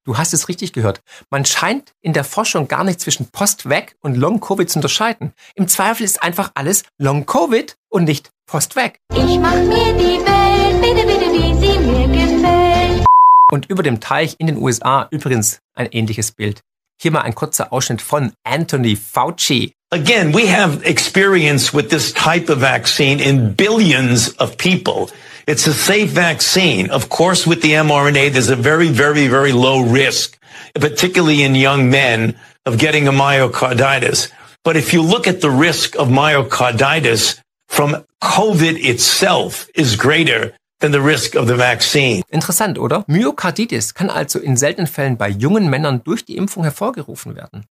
[0.04, 1.00] Du hast es richtig gehört.
[1.30, 5.32] Man scheint in der Forschung gar nicht zwischen Post-Weg und Long-Covid zu unterscheiden.
[5.54, 8.98] Im Zweifel ist einfach alles Long-Covid und nicht Post-Weg.
[9.14, 13.06] Ich mach mir die Welt, bitte, bitte, wie sie mir gefällt.
[13.50, 16.60] Und über dem Teich in den USA übrigens ein ähnliches Bild.
[17.00, 19.72] Hier mal ein kurzer Ausschnitt von Anthony Fauci.
[19.90, 25.08] Again, we have experience with this type of vaccine in billions of people.
[25.46, 26.90] It's a safe vaccine.
[26.90, 30.38] Of course, with the mRNA, there's a very, very, very low risk,
[30.74, 32.36] particularly in young men,
[32.66, 34.30] of getting a myocarditis.
[34.62, 37.40] But if you look at the risk of myocarditis
[37.72, 42.22] from COVID itself is greater than the risk of the vaccine.
[42.28, 43.02] Interessant, oder?
[43.06, 47.64] Myokarditis kann also in seltenen Fällen bei jungen Männern durch die Impfung hervorgerufen werden.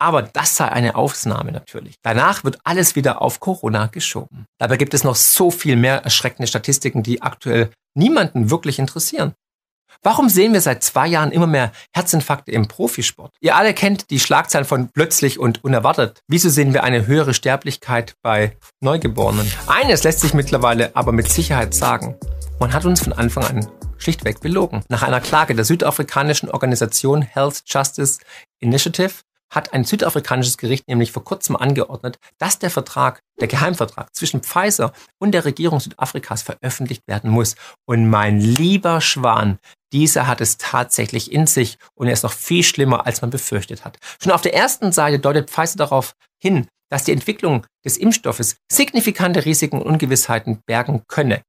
[0.00, 1.96] Aber das sei eine Ausnahme natürlich.
[2.02, 4.44] Danach wird alles wieder auf Corona geschoben.
[4.60, 9.32] Dabei gibt es noch so viel mehr erschreckende Statistiken, die aktuell niemanden wirklich interessieren.
[10.04, 13.34] Warum sehen wir seit zwei Jahren immer mehr Herzinfarkte im Profisport?
[13.40, 16.22] Ihr alle kennt die Schlagzeilen von plötzlich und unerwartet.
[16.28, 19.50] Wieso sehen wir eine höhere Sterblichkeit bei Neugeborenen?
[19.66, 22.16] Eines lässt sich mittlerweile aber mit Sicherheit sagen.
[22.60, 23.68] Man hat uns von Anfang an
[23.98, 24.84] schlichtweg belogen.
[24.88, 28.20] Nach einer Klage der südafrikanischen Organisation Health Justice
[28.60, 29.12] Initiative
[29.50, 34.92] hat ein südafrikanisches Gericht nämlich vor kurzem angeordnet, dass der Vertrag, der Geheimvertrag zwischen Pfizer
[35.18, 37.56] und der Regierung Südafrikas veröffentlicht werden muss.
[37.86, 39.58] Und mein lieber Schwan,
[39.92, 43.84] dieser hat es tatsächlich in sich und er ist noch viel schlimmer, als man befürchtet
[43.84, 43.98] hat.
[44.22, 49.44] Schon auf der ersten Seite deutet Pfizer darauf hin, dass die Entwicklung des Impfstoffes signifikante
[49.44, 51.42] Risiken und Ungewissheiten bergen könne.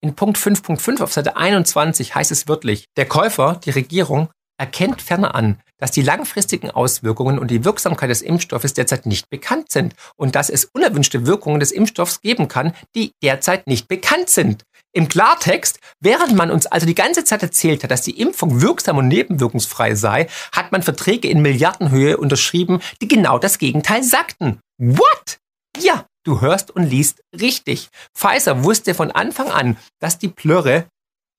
[0.00, 4.28] In Punkt 5.5 auf Seite 21 heißt es wörtlich, der Käufer, die Regierung,
[4.58, 9.70] erkennt ferner an, dass die langfristigen Auswirkungen und die Wirksamkeit des Impfstoffes derzeit nicht bekannt
[9.70, 14.64] sind und dass es unerwünschte Wirkungen des Impfstoffs geben kann, die derzeit nicht bekannt sind.
[14.92, 18.96] Im Klartext, während man uns also die ganze Zeit erzählt hat, dass die Impfung wirksam
[18.96, 24.60] und nebenwirkungsfrei sei, hat man Verträge in Milliardenhöhe unterschrieben, die genau das Gegenteil sagten.
[24.78, 25.38] What?
[25.78, 27.88] Ja, du hörst und liest richtig.
[28.16, 30.86] Pfizer wusste von Anfang an, dass die Plörre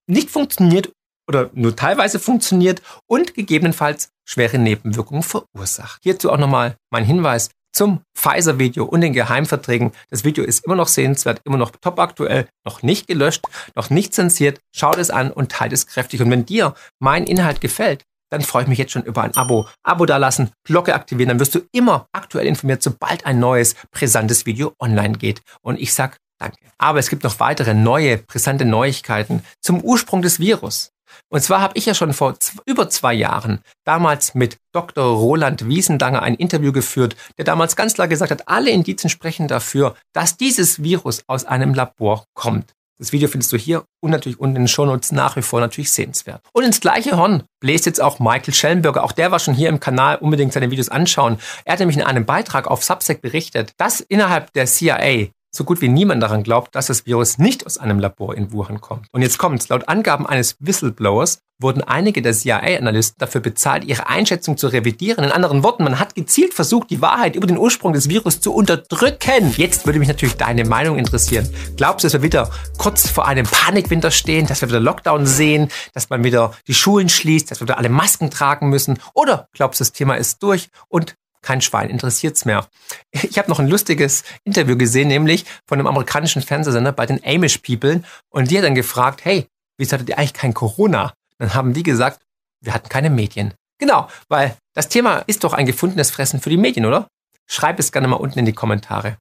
[0.08, 0.92] nicht funktioniert
[1.28, 6.02] oder nur teilweise funktioniert und gegebenenfalls schwere Nebenwirkungen verursacht.
[6.04, 9.92] Hierzu auch nochmal mein Hinweis zum Pfizer-Video und den Geheimverträgen.
[10.10, 13.46] Das Video ist immer noch sehenswert, immer noch top aktuell, noch nicht gelöscht,
[13.76, 14.62] noch nicht zensiert.
[14.74, 16.22] Schaut es an und teilt es kräftig.
[16.22, 19.68] Und wenn dir mein Inhalt gefällt, dann freue ich mich jetzt schon über ein Abo.
[19.84, 24.74] Abo dalassen, Glocke aktivieren, dann wirst du immer aktuell informiert, sobald ein neues, brisantes Video
[24.80, 25.42] online geht.
[25.62, 26.58] Und ich sag Danke.
[26.78, 30.92] Aber es gibt noch weitere neue, brisante Neuigkeiten zum Ursprung des Virus.
[31.30, 32.36] Und zwar habe ich ja schon vor
[32.66, 35.06] über zwei Jahren damals mit Dr.
[35.06, 39.96] Roland Wiesendanger ein Interview geführt, der damals ganz klar gesagt hat, alle Indizien sprechen dafür,
[40.14, 42.76] dass dieses Virus aus einem Labor kommt.
[42.98, 45.92] Das Video findest du hier und natürlich unten in den Shownotes nach wie vor natürlich
[45.92, 46.42] sehenswert.
[46.54, 49.04] Und ins gleiche Horn bläst jetzt auch Michael Schellenberger.
[49.04, 50.16] Auch der war schon hier im Kanal.
[50.16, 51.38] Unbedingt seine Videos anschauen.
[51.66, 55.82] Er hat nämlich in einem Beitrag auf Substack berichtet, dass innerhalb der CIA so gut
[55.82, 59.08] wie niemand daran glaubt, dass das Virus nicht aus einem Labor in Wuhan kommt.
[59.12, 59.70] Und jetzt kommt's.
[59.70, 65.24] Laut Angaben eines Whistleblowers wurden einige der CIA-Analysten dafür bezahlt, ihre Einschätzung zu revidieren.
[65.24, 68.54] In anderen Worten, man hat gezielt versucht, die Wahrheit über den Ursprung des Virus zu
[68.54, 69.54] unterdrücken.
[69.56, 71.50] Jetzt würde mich natürlich deine Meinung interessieren.
[71.78, 75.70] Glaubst du, dass wir wieder kurz vor einem Panikwinter stehen, dass wir wieder Lockdown sehen,
[75.94, 79.00] dass man wieder die Schulen schließt, dass wir wieder alle Masken tragen müssen?
[79.14, 82.68] Oder glaubst du, das Thema ist durch und kein Schwein interessiert's mehr.
[83.12, 87.60] Ich habe noch ein lustiges Interview gesehen, nämlich von einem amerikanischen Fernsehsender bei den Amish
[87.60, 88.04] People.
[88.30, 91.14] Und die hat dann gefragt, hey, wieso hattet ihr eigentlich kein Corona?
[91.38, 92.22] Dann haben die gesagt,
[92.62, 93.54] wir hatten keine Medien.
[93.78, 97.08] Genau, weil das Thema ist doch ein gefundenes Fressen für die Medien, oder?
[97.48, 99.18] Schreib es gerne mal unten in die Kommentare.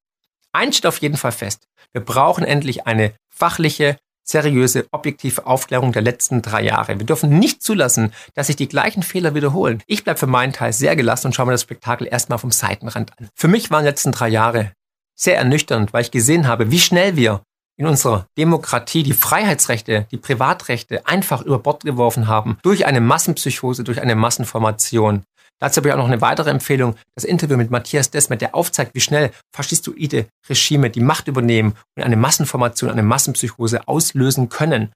[0.52, 1.66] Eins steht auf jeden Fall fest.
[1.92, 6.98] Wir brauchen endlich eine fachliche, seriöse, objektive Aufklärung der letzten drei Jahre.
[6.98, 9.82] Wir dürfen nicht zulassen, dass sich die gleichen Fehler wiederholen.
[9.86, 13.12] Ich bleibe für meinen Teil sehr gelassen und schaue mir das Spektakel erstmal vom Seitenrand
[13.18, 13.28] an.
[13.34, 14.72] Für mich waren die letzten drei Jahre
[15.14, 17.42] sehr ernüchternd, weil ich gesehen habe, wie schnell wir
[17.76, 23.84] in unserer Demokratie die Freiheitsrechte, die Privatrechte einfach über Bord geworfen haben durch eine Massenpsychose,
[23.84, 25.24] durch eine Massenformation.
[25.60, 28.94] Dazu habe ich auch noch eine weitere Empfehlung, das Interview mit Matthias Desmet, der aufzeigt,
[28.94, 34.92] wie schnell faschistoide Regime die Macht übernehmen und eine Massenformation, eine Massenpsychose auslösen können.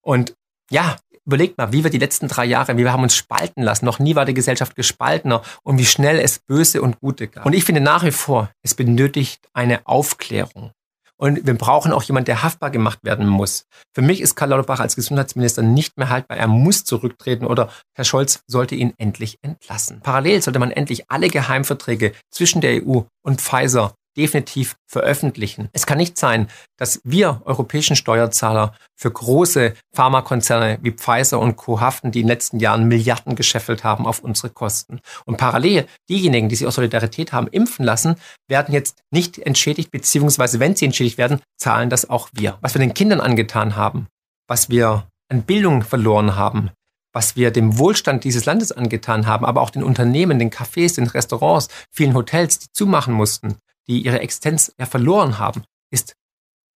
[0.00, 0.34] Und
[0.70, 3.84] ja, überlegt mal, wie wir die letzten drei Jahre, wie wir haben uns spalten lassen.
[3.84, 7.46] Noch nie war die Gesellschaft gespaltener und wie schnell es Böse und Gute gab.
[7.46, 10.72] Und ich finde nach wie vor, es benötigt eine Aufklärung.
[11.22, 13.66] Und wir brauchen auch jemanden, der haftbar gemacht werden muss.
[13.94, 16.36] Für mich ist Karl Lauterbach als Gesundheitsminister nicht mehr haltbar.
[16.36, 20.00] Er muss zurücktreten oder Herr Scholz sollte ihn endlich entlassen.
[20.02, 25.68] Parallel sollte man endlich alle Geheimverträge zwischen der EU und Pfizer definitiv veröffentlichen.
[25.72, 31.80] Es kann nicht sein, dass wir europäischen Steuerzahler für große Pharmakonzerne wie Pfizer und Co.
[31.80, 35.00] haften, die in den letzten Jahren Milliarden gescheffelt haben auf unsere Kosten.
[35.24, 38.16] Und parallel diejenigen, die sich aus Solidarität haben impfen lassen,
[38.48, 42.58] werden jetzt nicht entschädigt, beziehungsweise wenn sie entschädigt werden, zahlen das auch wir.
[42.60, 44.06] Was wir den Kindern angetan haben,
[44.46, 46.70] was wir an Bildung verloren haben,
[47.12, 51.06] was wir dem Wohlstand dieses Landes angetan haben, aber auch den Unternehmen, den Cafés, den
[51.06, 53.56] Restaurants, vielen Hotels, die zumachen mussten,
[53.88, 56.14] die ihre Existenz ja verloren haben, ist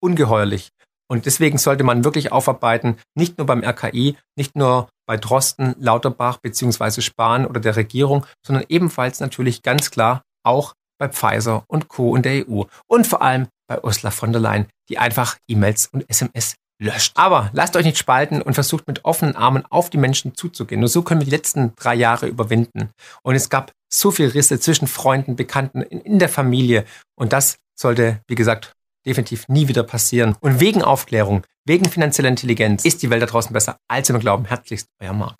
[0.03, 0.71] ungeheuerlich.
[1.11, 6.39] Und deswegen sollte man wirklich aufarbeiten, nicht nur beim RKI, nicht nur bei Drosten, Lauterbach
[6.39, 12.11] beziehungsweise Spahn oder der Regierung, sondern ebenfalls natürlich ganz klar auch bei Pfizer und Co.
[12.11, 16.09] und der EU und vor allem bei Ursula von der Leyen, die einfach E-Mails und
[16.09, 17.13] SMS löscht.
[17.15, 20.81] Aber lasst euch nicht spalten und versucht mit offenen Armen auf die Menschen zuzugehen.
[20.81, 22.91] Nur so können wir die letzten drei Jahre überwinden.
[23.23, 26.85] Und es gab so viel Risse zwischen Freunden, Bekannten, in, in der Familie.
[27.15, 28.75] Und das sollte, wie gesagt,
[29.07, 30.37] definitiv nie wieder passieren.
[30.41, 34.45] Und wegen Aufklärung, wegen finanzieller Intelligenz ist die Welt da draußen besser, als wir glauben.
[34.47, 35.37] Herzlichst, euer Marc.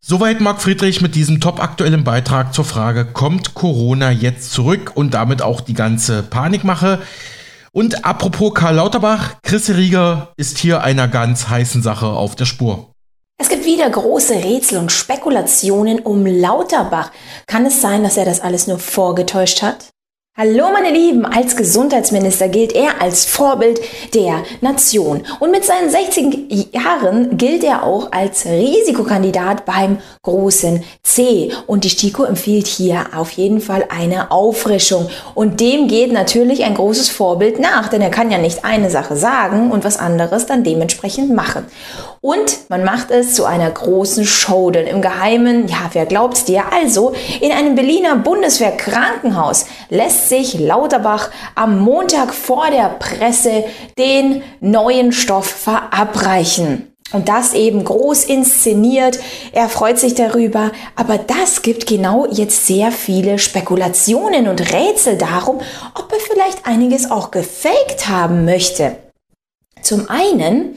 [0.00, 5.12] Soweit Marc Friedrich mit diesem top aktuellen Beitrag zur Frage, kommt Corona jetzt zurück und
[5.12, 7.02] damit auch die ganze Panikmache?
[7.72, 12.92] Und apropos Karl Lauterbach, Chris Rieger ist hier einer ganz heißen Sache auf der Spur.
[13.40, 17.12] Es gibt wieder große Rätsel und Spekulationen um Lauterbach.
[17.46, 19.90] Kann es sein, dass er das alles nur vorgetäuscht hat?
[20.40, 23.80] Hallo meine Lieben, als Gesundheitsminister gilt er als Vorbild
[24.14, 31.50] der Nation und mit seinen 60 Jahren gilt er auch als Risikokandidat beim großen C
[31.66, 36.74] und die STIKO empfiehlt hier auf jeden Fall eine Auffrischung und dem geht natürlich ein
[36.74, 40.62] großes Vorbild nach, denn er kann ja nicht eine Sache sagen und was anderes dann
[40.62, 41.66] dementsprechend machen.
[42.20, 46.64] Und man macht es zu einer großen Show, denn im Geheimen, ja, wer glaubt's dir?
[46.72, 53.64] Also, in einem Berliner Bundeswehrkrankenhaus lässt sich Lauterbach am Montag vor der Presse
[53.98, 56.92] den neuen Stoff verabreichen.
[57.12, 59.18] Und das eben groß inszeniert.
[59.52, 60.72] Er freut sich darüber.
[60.94, 65.60] Aber das gibt genau jetzt sehr viele Spekulationen und Rätsel darum,
[65.94, 68.96] ob er vielleicht einiges auch gefaked haben möchte.
[69.80, 70.76] Zum einen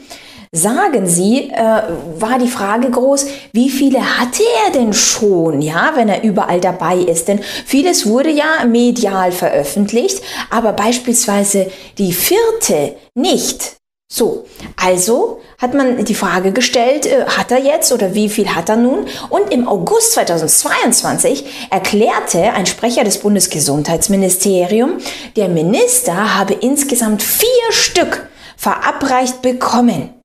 [0.54, 1.82] sagen Sie, äh,
[2.18, 6.96] war die Frage groß, wie viele hatte er denn schon, ja, wenn er überall dabei
[6.96, 7.28] ist?
[7.28, 13.76] Denn vieles wurde ja medial veröffentlicht, aber beispielsweise die vierte nicht.
[14.12, 14.44] So,
[14.76, 18.76] also hat man die Frage gestellt, äh, hat er jetzt oder wie viel hat er
[18.76, 19.06] nun?
[19.30, 25.02] Und im August 2022 erklärte ein Sprecher des Bundesgesundheitsministeriums,
[25.34, 28.28] der Minister habe insgesamt vier Stück
[28.58, 30.21] verabreicht bekommen.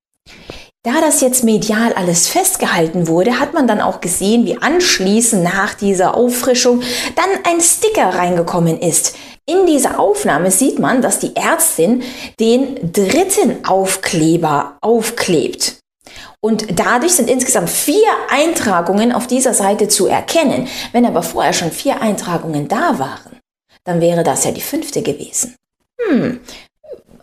[0.84, 5.74] Da das jetzt medial alles festgehalten wurde, hat man dann auch gesehen, wie anschließend nach
[5.74, 6.82] dieser Auffrischung
[7.16, 9.16] dann ein Sticker reingekommen ist.
[9.46, 12.04] In dieser Aufnahme sieht man, dass die Ärztin
[12.40, 15.78] den dritten Aufkleber aufklebt.
[16.40, 20.68] Und dadurch sind insgesamt vier Eintragungen auf dieser Seite zu erkennen.
[20.92, 23.40] Wenn aber vorher schon vier Eintragungen da waren,
[23.84, 25.56] dann wäre das ja die fünfte gewesen.
[26.00, 26.40] Hm,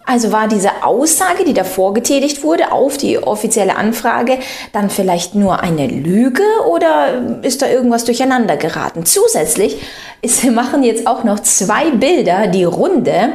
[0.07, 4.39] also war diese Aussage, die davor getätigt wurde auf die offizielle Anfrage,
[4.73, 9.07] dann vielleicht nur eine Lüge oder ist da irgendwas durcheinander geraten?
[9.07, 9.81] Zusätzlich
[10.21, 13.35] ist, machen jetzt auch noch zwei Bilder die Runde,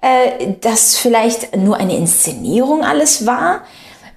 [0.00, 3.62] äh, dass vielleicht nur eine Inszenierung alles war.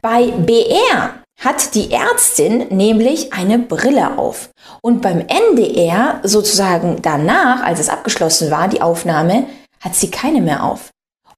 [0.01, 4.49] Bei BR hat die Ärztin nämlich eine Brille auf.
[4.81, 9.47] Und beim NDR, sozusagen danach, als es abgeschlossen war, die Aufnahme,
[9.79, 10.89] hat sie keine mehr auf.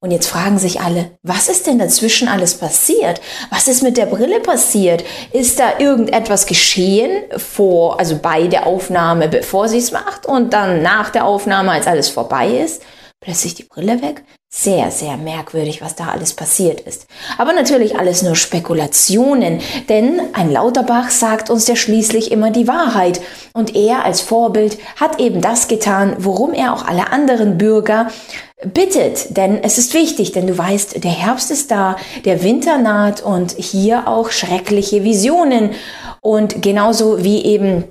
[0.01, 3.19] Und jetzt fragen sich alle, was ist denn dazwischen alles passiert?
[3.49, 5.03] Was ist mit der Brille passiert?
[5.33, 10.81] Ist da irgendetwas geschehen vor, also bei der Aufnahme, bevor sie es macht und dann
[10.81, 12.81] nach der Aufnahme, als alles vorbei ist?
[13.19, 14.23] Plötzlich die Brille weg?
[14.51, 17.05] Sehr, sehr merkwürdig, was da alles passiert ist.
[17.37, 23.19] Aber natürlich alles nur Spekulationen, denn ein Lauterbach sagt uns ja schließlich immer die Wahrheit.
[23.53, 28.07] Und er als Vorbild hat eben das getan, worum er auch alle anderen Bürger
[28.65, 31.95] bittet, denn es ist wichtig, denn du weißt, der Herbst ist da,
[32.25, 35.71] der Winter naht und hier auch schreckliche Visionen
[36.21, 37.85] und genauso wie eben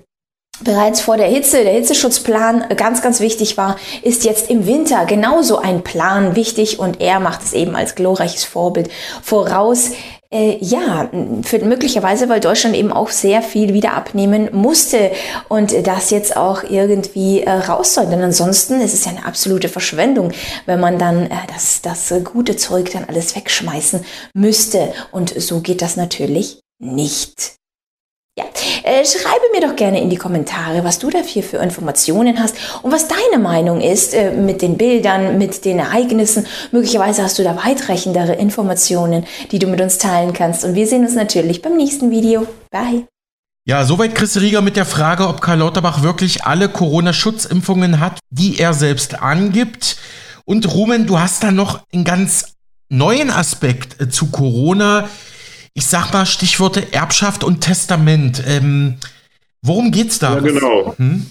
[0.60, 5.58] bereits vor der Hitze, der Hitzeschutzplan ganz, ganz wichtig war, ist jetzt im Winter genauso
[5.58, 8.90] ein Plan wichtig und er macht es eben als glorreiches Vorbild
[9.22, 9.92] voraus.
[10.30, 11.10] Äh, ja,
[11.42, 15.10] für, möglicherweise, weil Deutschland eben auch sehr viel wieder abnehmen musste
[15.48, 18.06] und das jetzt auch irgendwie äh, raus soll.
[18.06, 20.32] Denn ansonsten ist es ja eine absolute Verschwendung,
[20.66, 24.04] wenn man dann äh, das, das gute Zeug dann alles wegschmeißen
[24.34, 24.92] müsste.
[25.12, 27.57] Und so geht das natürlich nicht.
[28.38, 28.44] Ja,
[28.84, 32.92] äh, schreibe mir doch gerne in die Kommentare, was du dafür für Informationen hast und
[32.92, 36.46] was deine Meinung ist äh, mit den Bildern, mit den Ereignissen.
[36.70, 40.64] Möglicherweise hast du da weitreichendere Informationen, die du mit uns teilen kannst.
[40.64, 42.46] Und wir sehen uns natürlich beim nächsten Video.
[42.70, 43.08] Bye.
[43.66, 48.60] Ja, soweit Chris Rieger mit der Frage, ob Karl Lauterbach wirklich alle Corona-Schutzimpfungen hat, die
[48.60, 49.96] er selbst angibt.
[50.44, 52.52] Und Ruben, du hast da noch einen ganz
[52.88, 55.08] neuen Aspekt äh, zu Corona
[55.78, 58.42] ich sag mal Stichworte Erbschaft und Testament.
[58.48, 58.96] Ähm,
[59.62, 60.34] worum geht's da?
[60.34, 60.96] Ja, genau.
[60.98, 61.24] Hm?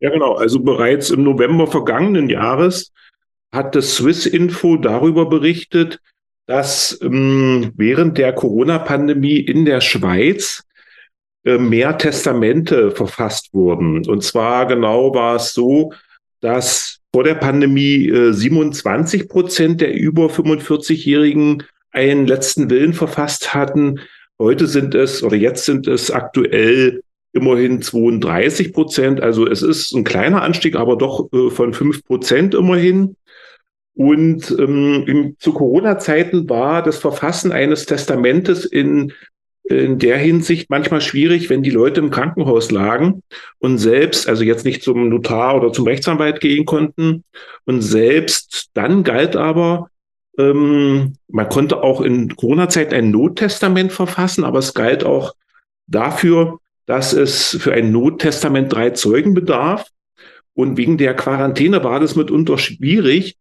[0.00, 0.34] Ja, genau.
[0.34, 2.90] Also bereits im November vergangenen Jahres
[3.52, 6.00] hat das Swiss Info darüber berichtet,
[6.46, 10.64] dass ähm, während der Corona-Pandemie in der Schweiz
[11.44, 14.04] äh, mehr Testamente verfasst wurden.
[14.08, 15.92] Und zwar genau war es so,
[16.40, 21.62] dass vor der Pandemie äh, 27 Prozent der über 45-Jährigen
[21.92, 24.00] einen letzten Willen verfasst hatten.
[24.38, 29.20] Heute sind es oder jetzt sind es aktuell immerhin 32 Prozent.
[29.20, 33.16] Also es ist ein kleiner Anstieg, aber doch äh, von fünf Prozent immerhin.
[33.94, 39.12] Und ähm, zu Corona-Zeiten war das Verfassen eines Testamentes in,
[39.64, 43.22] in der Hinsicht manchmal schwierig, wenn die Leute im Krankenhaus lagen
[43.58, 47.24] und selbst, also jetzt nicht zum Notar oder zum Rechtsanwalt gehen konnten.
[47.64, 49.88] Und selbst dann galt aber,
[50.38, 55.34] ähm, man konnte auch in Corona-Zeit ein Nottestament verfassen, aber es galt auch
[55.86, 59.88] dafür, dass es für ein Nottestament drei Zeugen bedarf.
[60.54, 63.36] Und wegen der Quarantäne war das mitunter schwierig.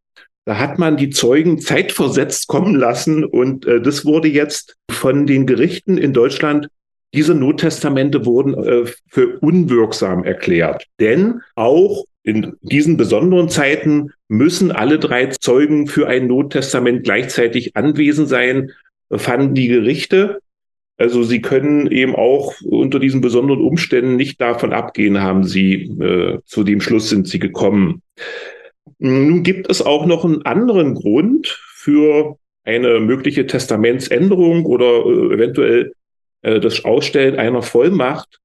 [0.46, 5.46] Da hat man die Zeugen zeitversetzt kommen lassen und äh, das wurde jetzt von den
[5.46, 6.68] Gerichten in Deutschland
[7.14, 10.86] diese Nottestamente wurden äh, für unwirksam erklärt.
[11.00, 18.30] Denn auch in diesen besonderen Zeiten müssen alle drei Zeugen für ein Nottestament gleichzeitig anwesend
[18.30, 18.72] sein,
[19.10, 20.40] fanden die Gerichte.
[20.98, 26.40] Also sie können eben auch unter diesen besonderen Umständen nicht davon abgehen, haben sie äh,
[26.46, 28.04] zu dem Schluss sind sie gekommen.
[29.00, 35.94] Nun gibt es auch noch einen anderen Grund für eine mögliche Testamentsänderung oder äh, eventuell
[36.44, 38.40] äh, das Ausstellen einer Vollmacht.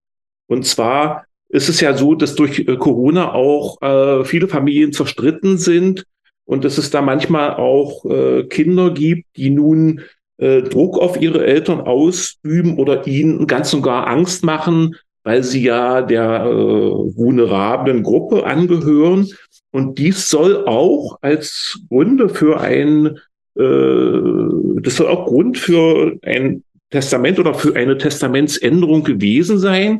[0.47, 5.59] Und zwar ist es ja so, dass durch äh, Corona auch äh, viele Familien zerstritten
[5.59, 6.05] sind
[6.45, 10.03] und dass es da manchmal auch äh, Kinder gibt, die nun
[10.39, 15.63] äh, Druck auf ihre Eltern ausüben oder ihnen ganz und gar Angst machen, weil sie
[15.65, 19.29] ja der äh, vulnerablen Gruppe angehören.
[19.73, 23.19] Und dies soll auch als Gründe für ein,
[23.57, 29.99] äh, das soll auch Grund für ein Testament oder für eine Testamentsänderung gewesen sein.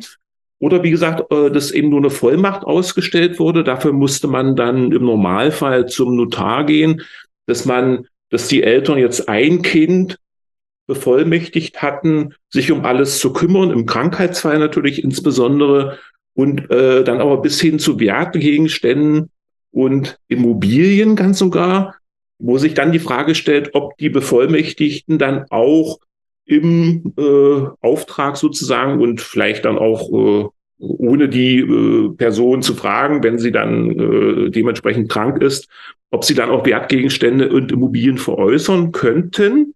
[0.59, 3.63] Oder wie gesagt, äh, dass eben nur eine Vollmacht ausgestellt wurde.
[3.63, 7.01] Dafür musste man dann im Normalfall zum Notar gehen,
[7.45, 10.17] dass man, dass die Eltern jetzt ein Kind
[10.87, 15.99] bevollmächtigt hatten, sich um alles zu kümmern, im Krankheitsfall natürlich insbesondere,
[16.37, 19.31] und äh, dann aber bis hin zu Wertgegenständen
[19.71, 21.95] und Immobilien ganz sogar,
[22.37, 25.97] wo sich dann die Frage stellt, ob die Bevollmächtigten dann auch
[26.47, 30.45] im äh, Auftrag sozusagen und vielleicht dann auch äh,
[30.79, 35.67] ohne die äh, Person zu fragen, wenn sie dann äh, dementsprechend krank ist,
[36.09, 39.73] ob sie dann auch Wertgegenstände und Immobilien veräußern könnten.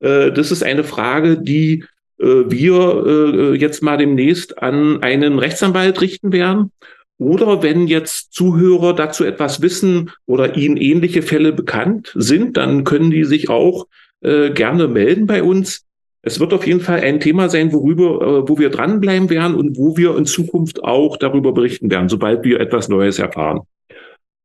[0.00, 1.84] Äh, das ist eine Frage, die
[2.18, 6.72] äh, wir äh, jetzt mal demnächst an einen Rechtsanwalt richten werden.
[7.18, 13.10] Oder wenn jetzt Zuhörer dazu etwas wissen oder ihnen ähnliche Fälle bekannt sind, dann können
[13.10, 13.86] die sich auch
[14.20, 15.85] äh, gerne melden bei uns
[16.22, 19.76] es wird auf jeden Fall ein Thema sein, worüber, äh, wo wir dranbleiben werden und
[19.76, 23.60] wo wir in Zukunft auch darüber berichten werden, sobald wir etwas Neues erfahren.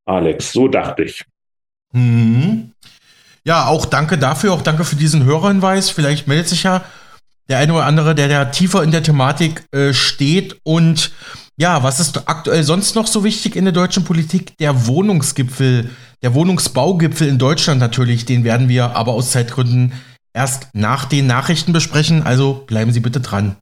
[0.05, 1.25] Alex, so dachte ich.
[1.93, 2.71] Mhm.
[3.43, 5.89] Ja, auch danke dafür, auch danke für diesen Hörerhinweis.
[5.89, 6.83] Vielleicht meldet sich ja
[7.49, 10.57] der eine oder andere, der da tiefer in der Thematik äh, steht.
[10.63, 11.11] Und
[11.57, 14.57] ja, was ist aktuell sonst noch so wichtig in der deutschen Politik?
[14.57, 15.89] Der Wohnungsgipfel,
[16.21, 19.93] der Wohnungsbaugipfel in Deutschland natürlich, den werden wir aber aus Zeitgründen
[20.33, 23.57] erst nach den Nachrichten besprechen, also bleiben Sie bitte dran.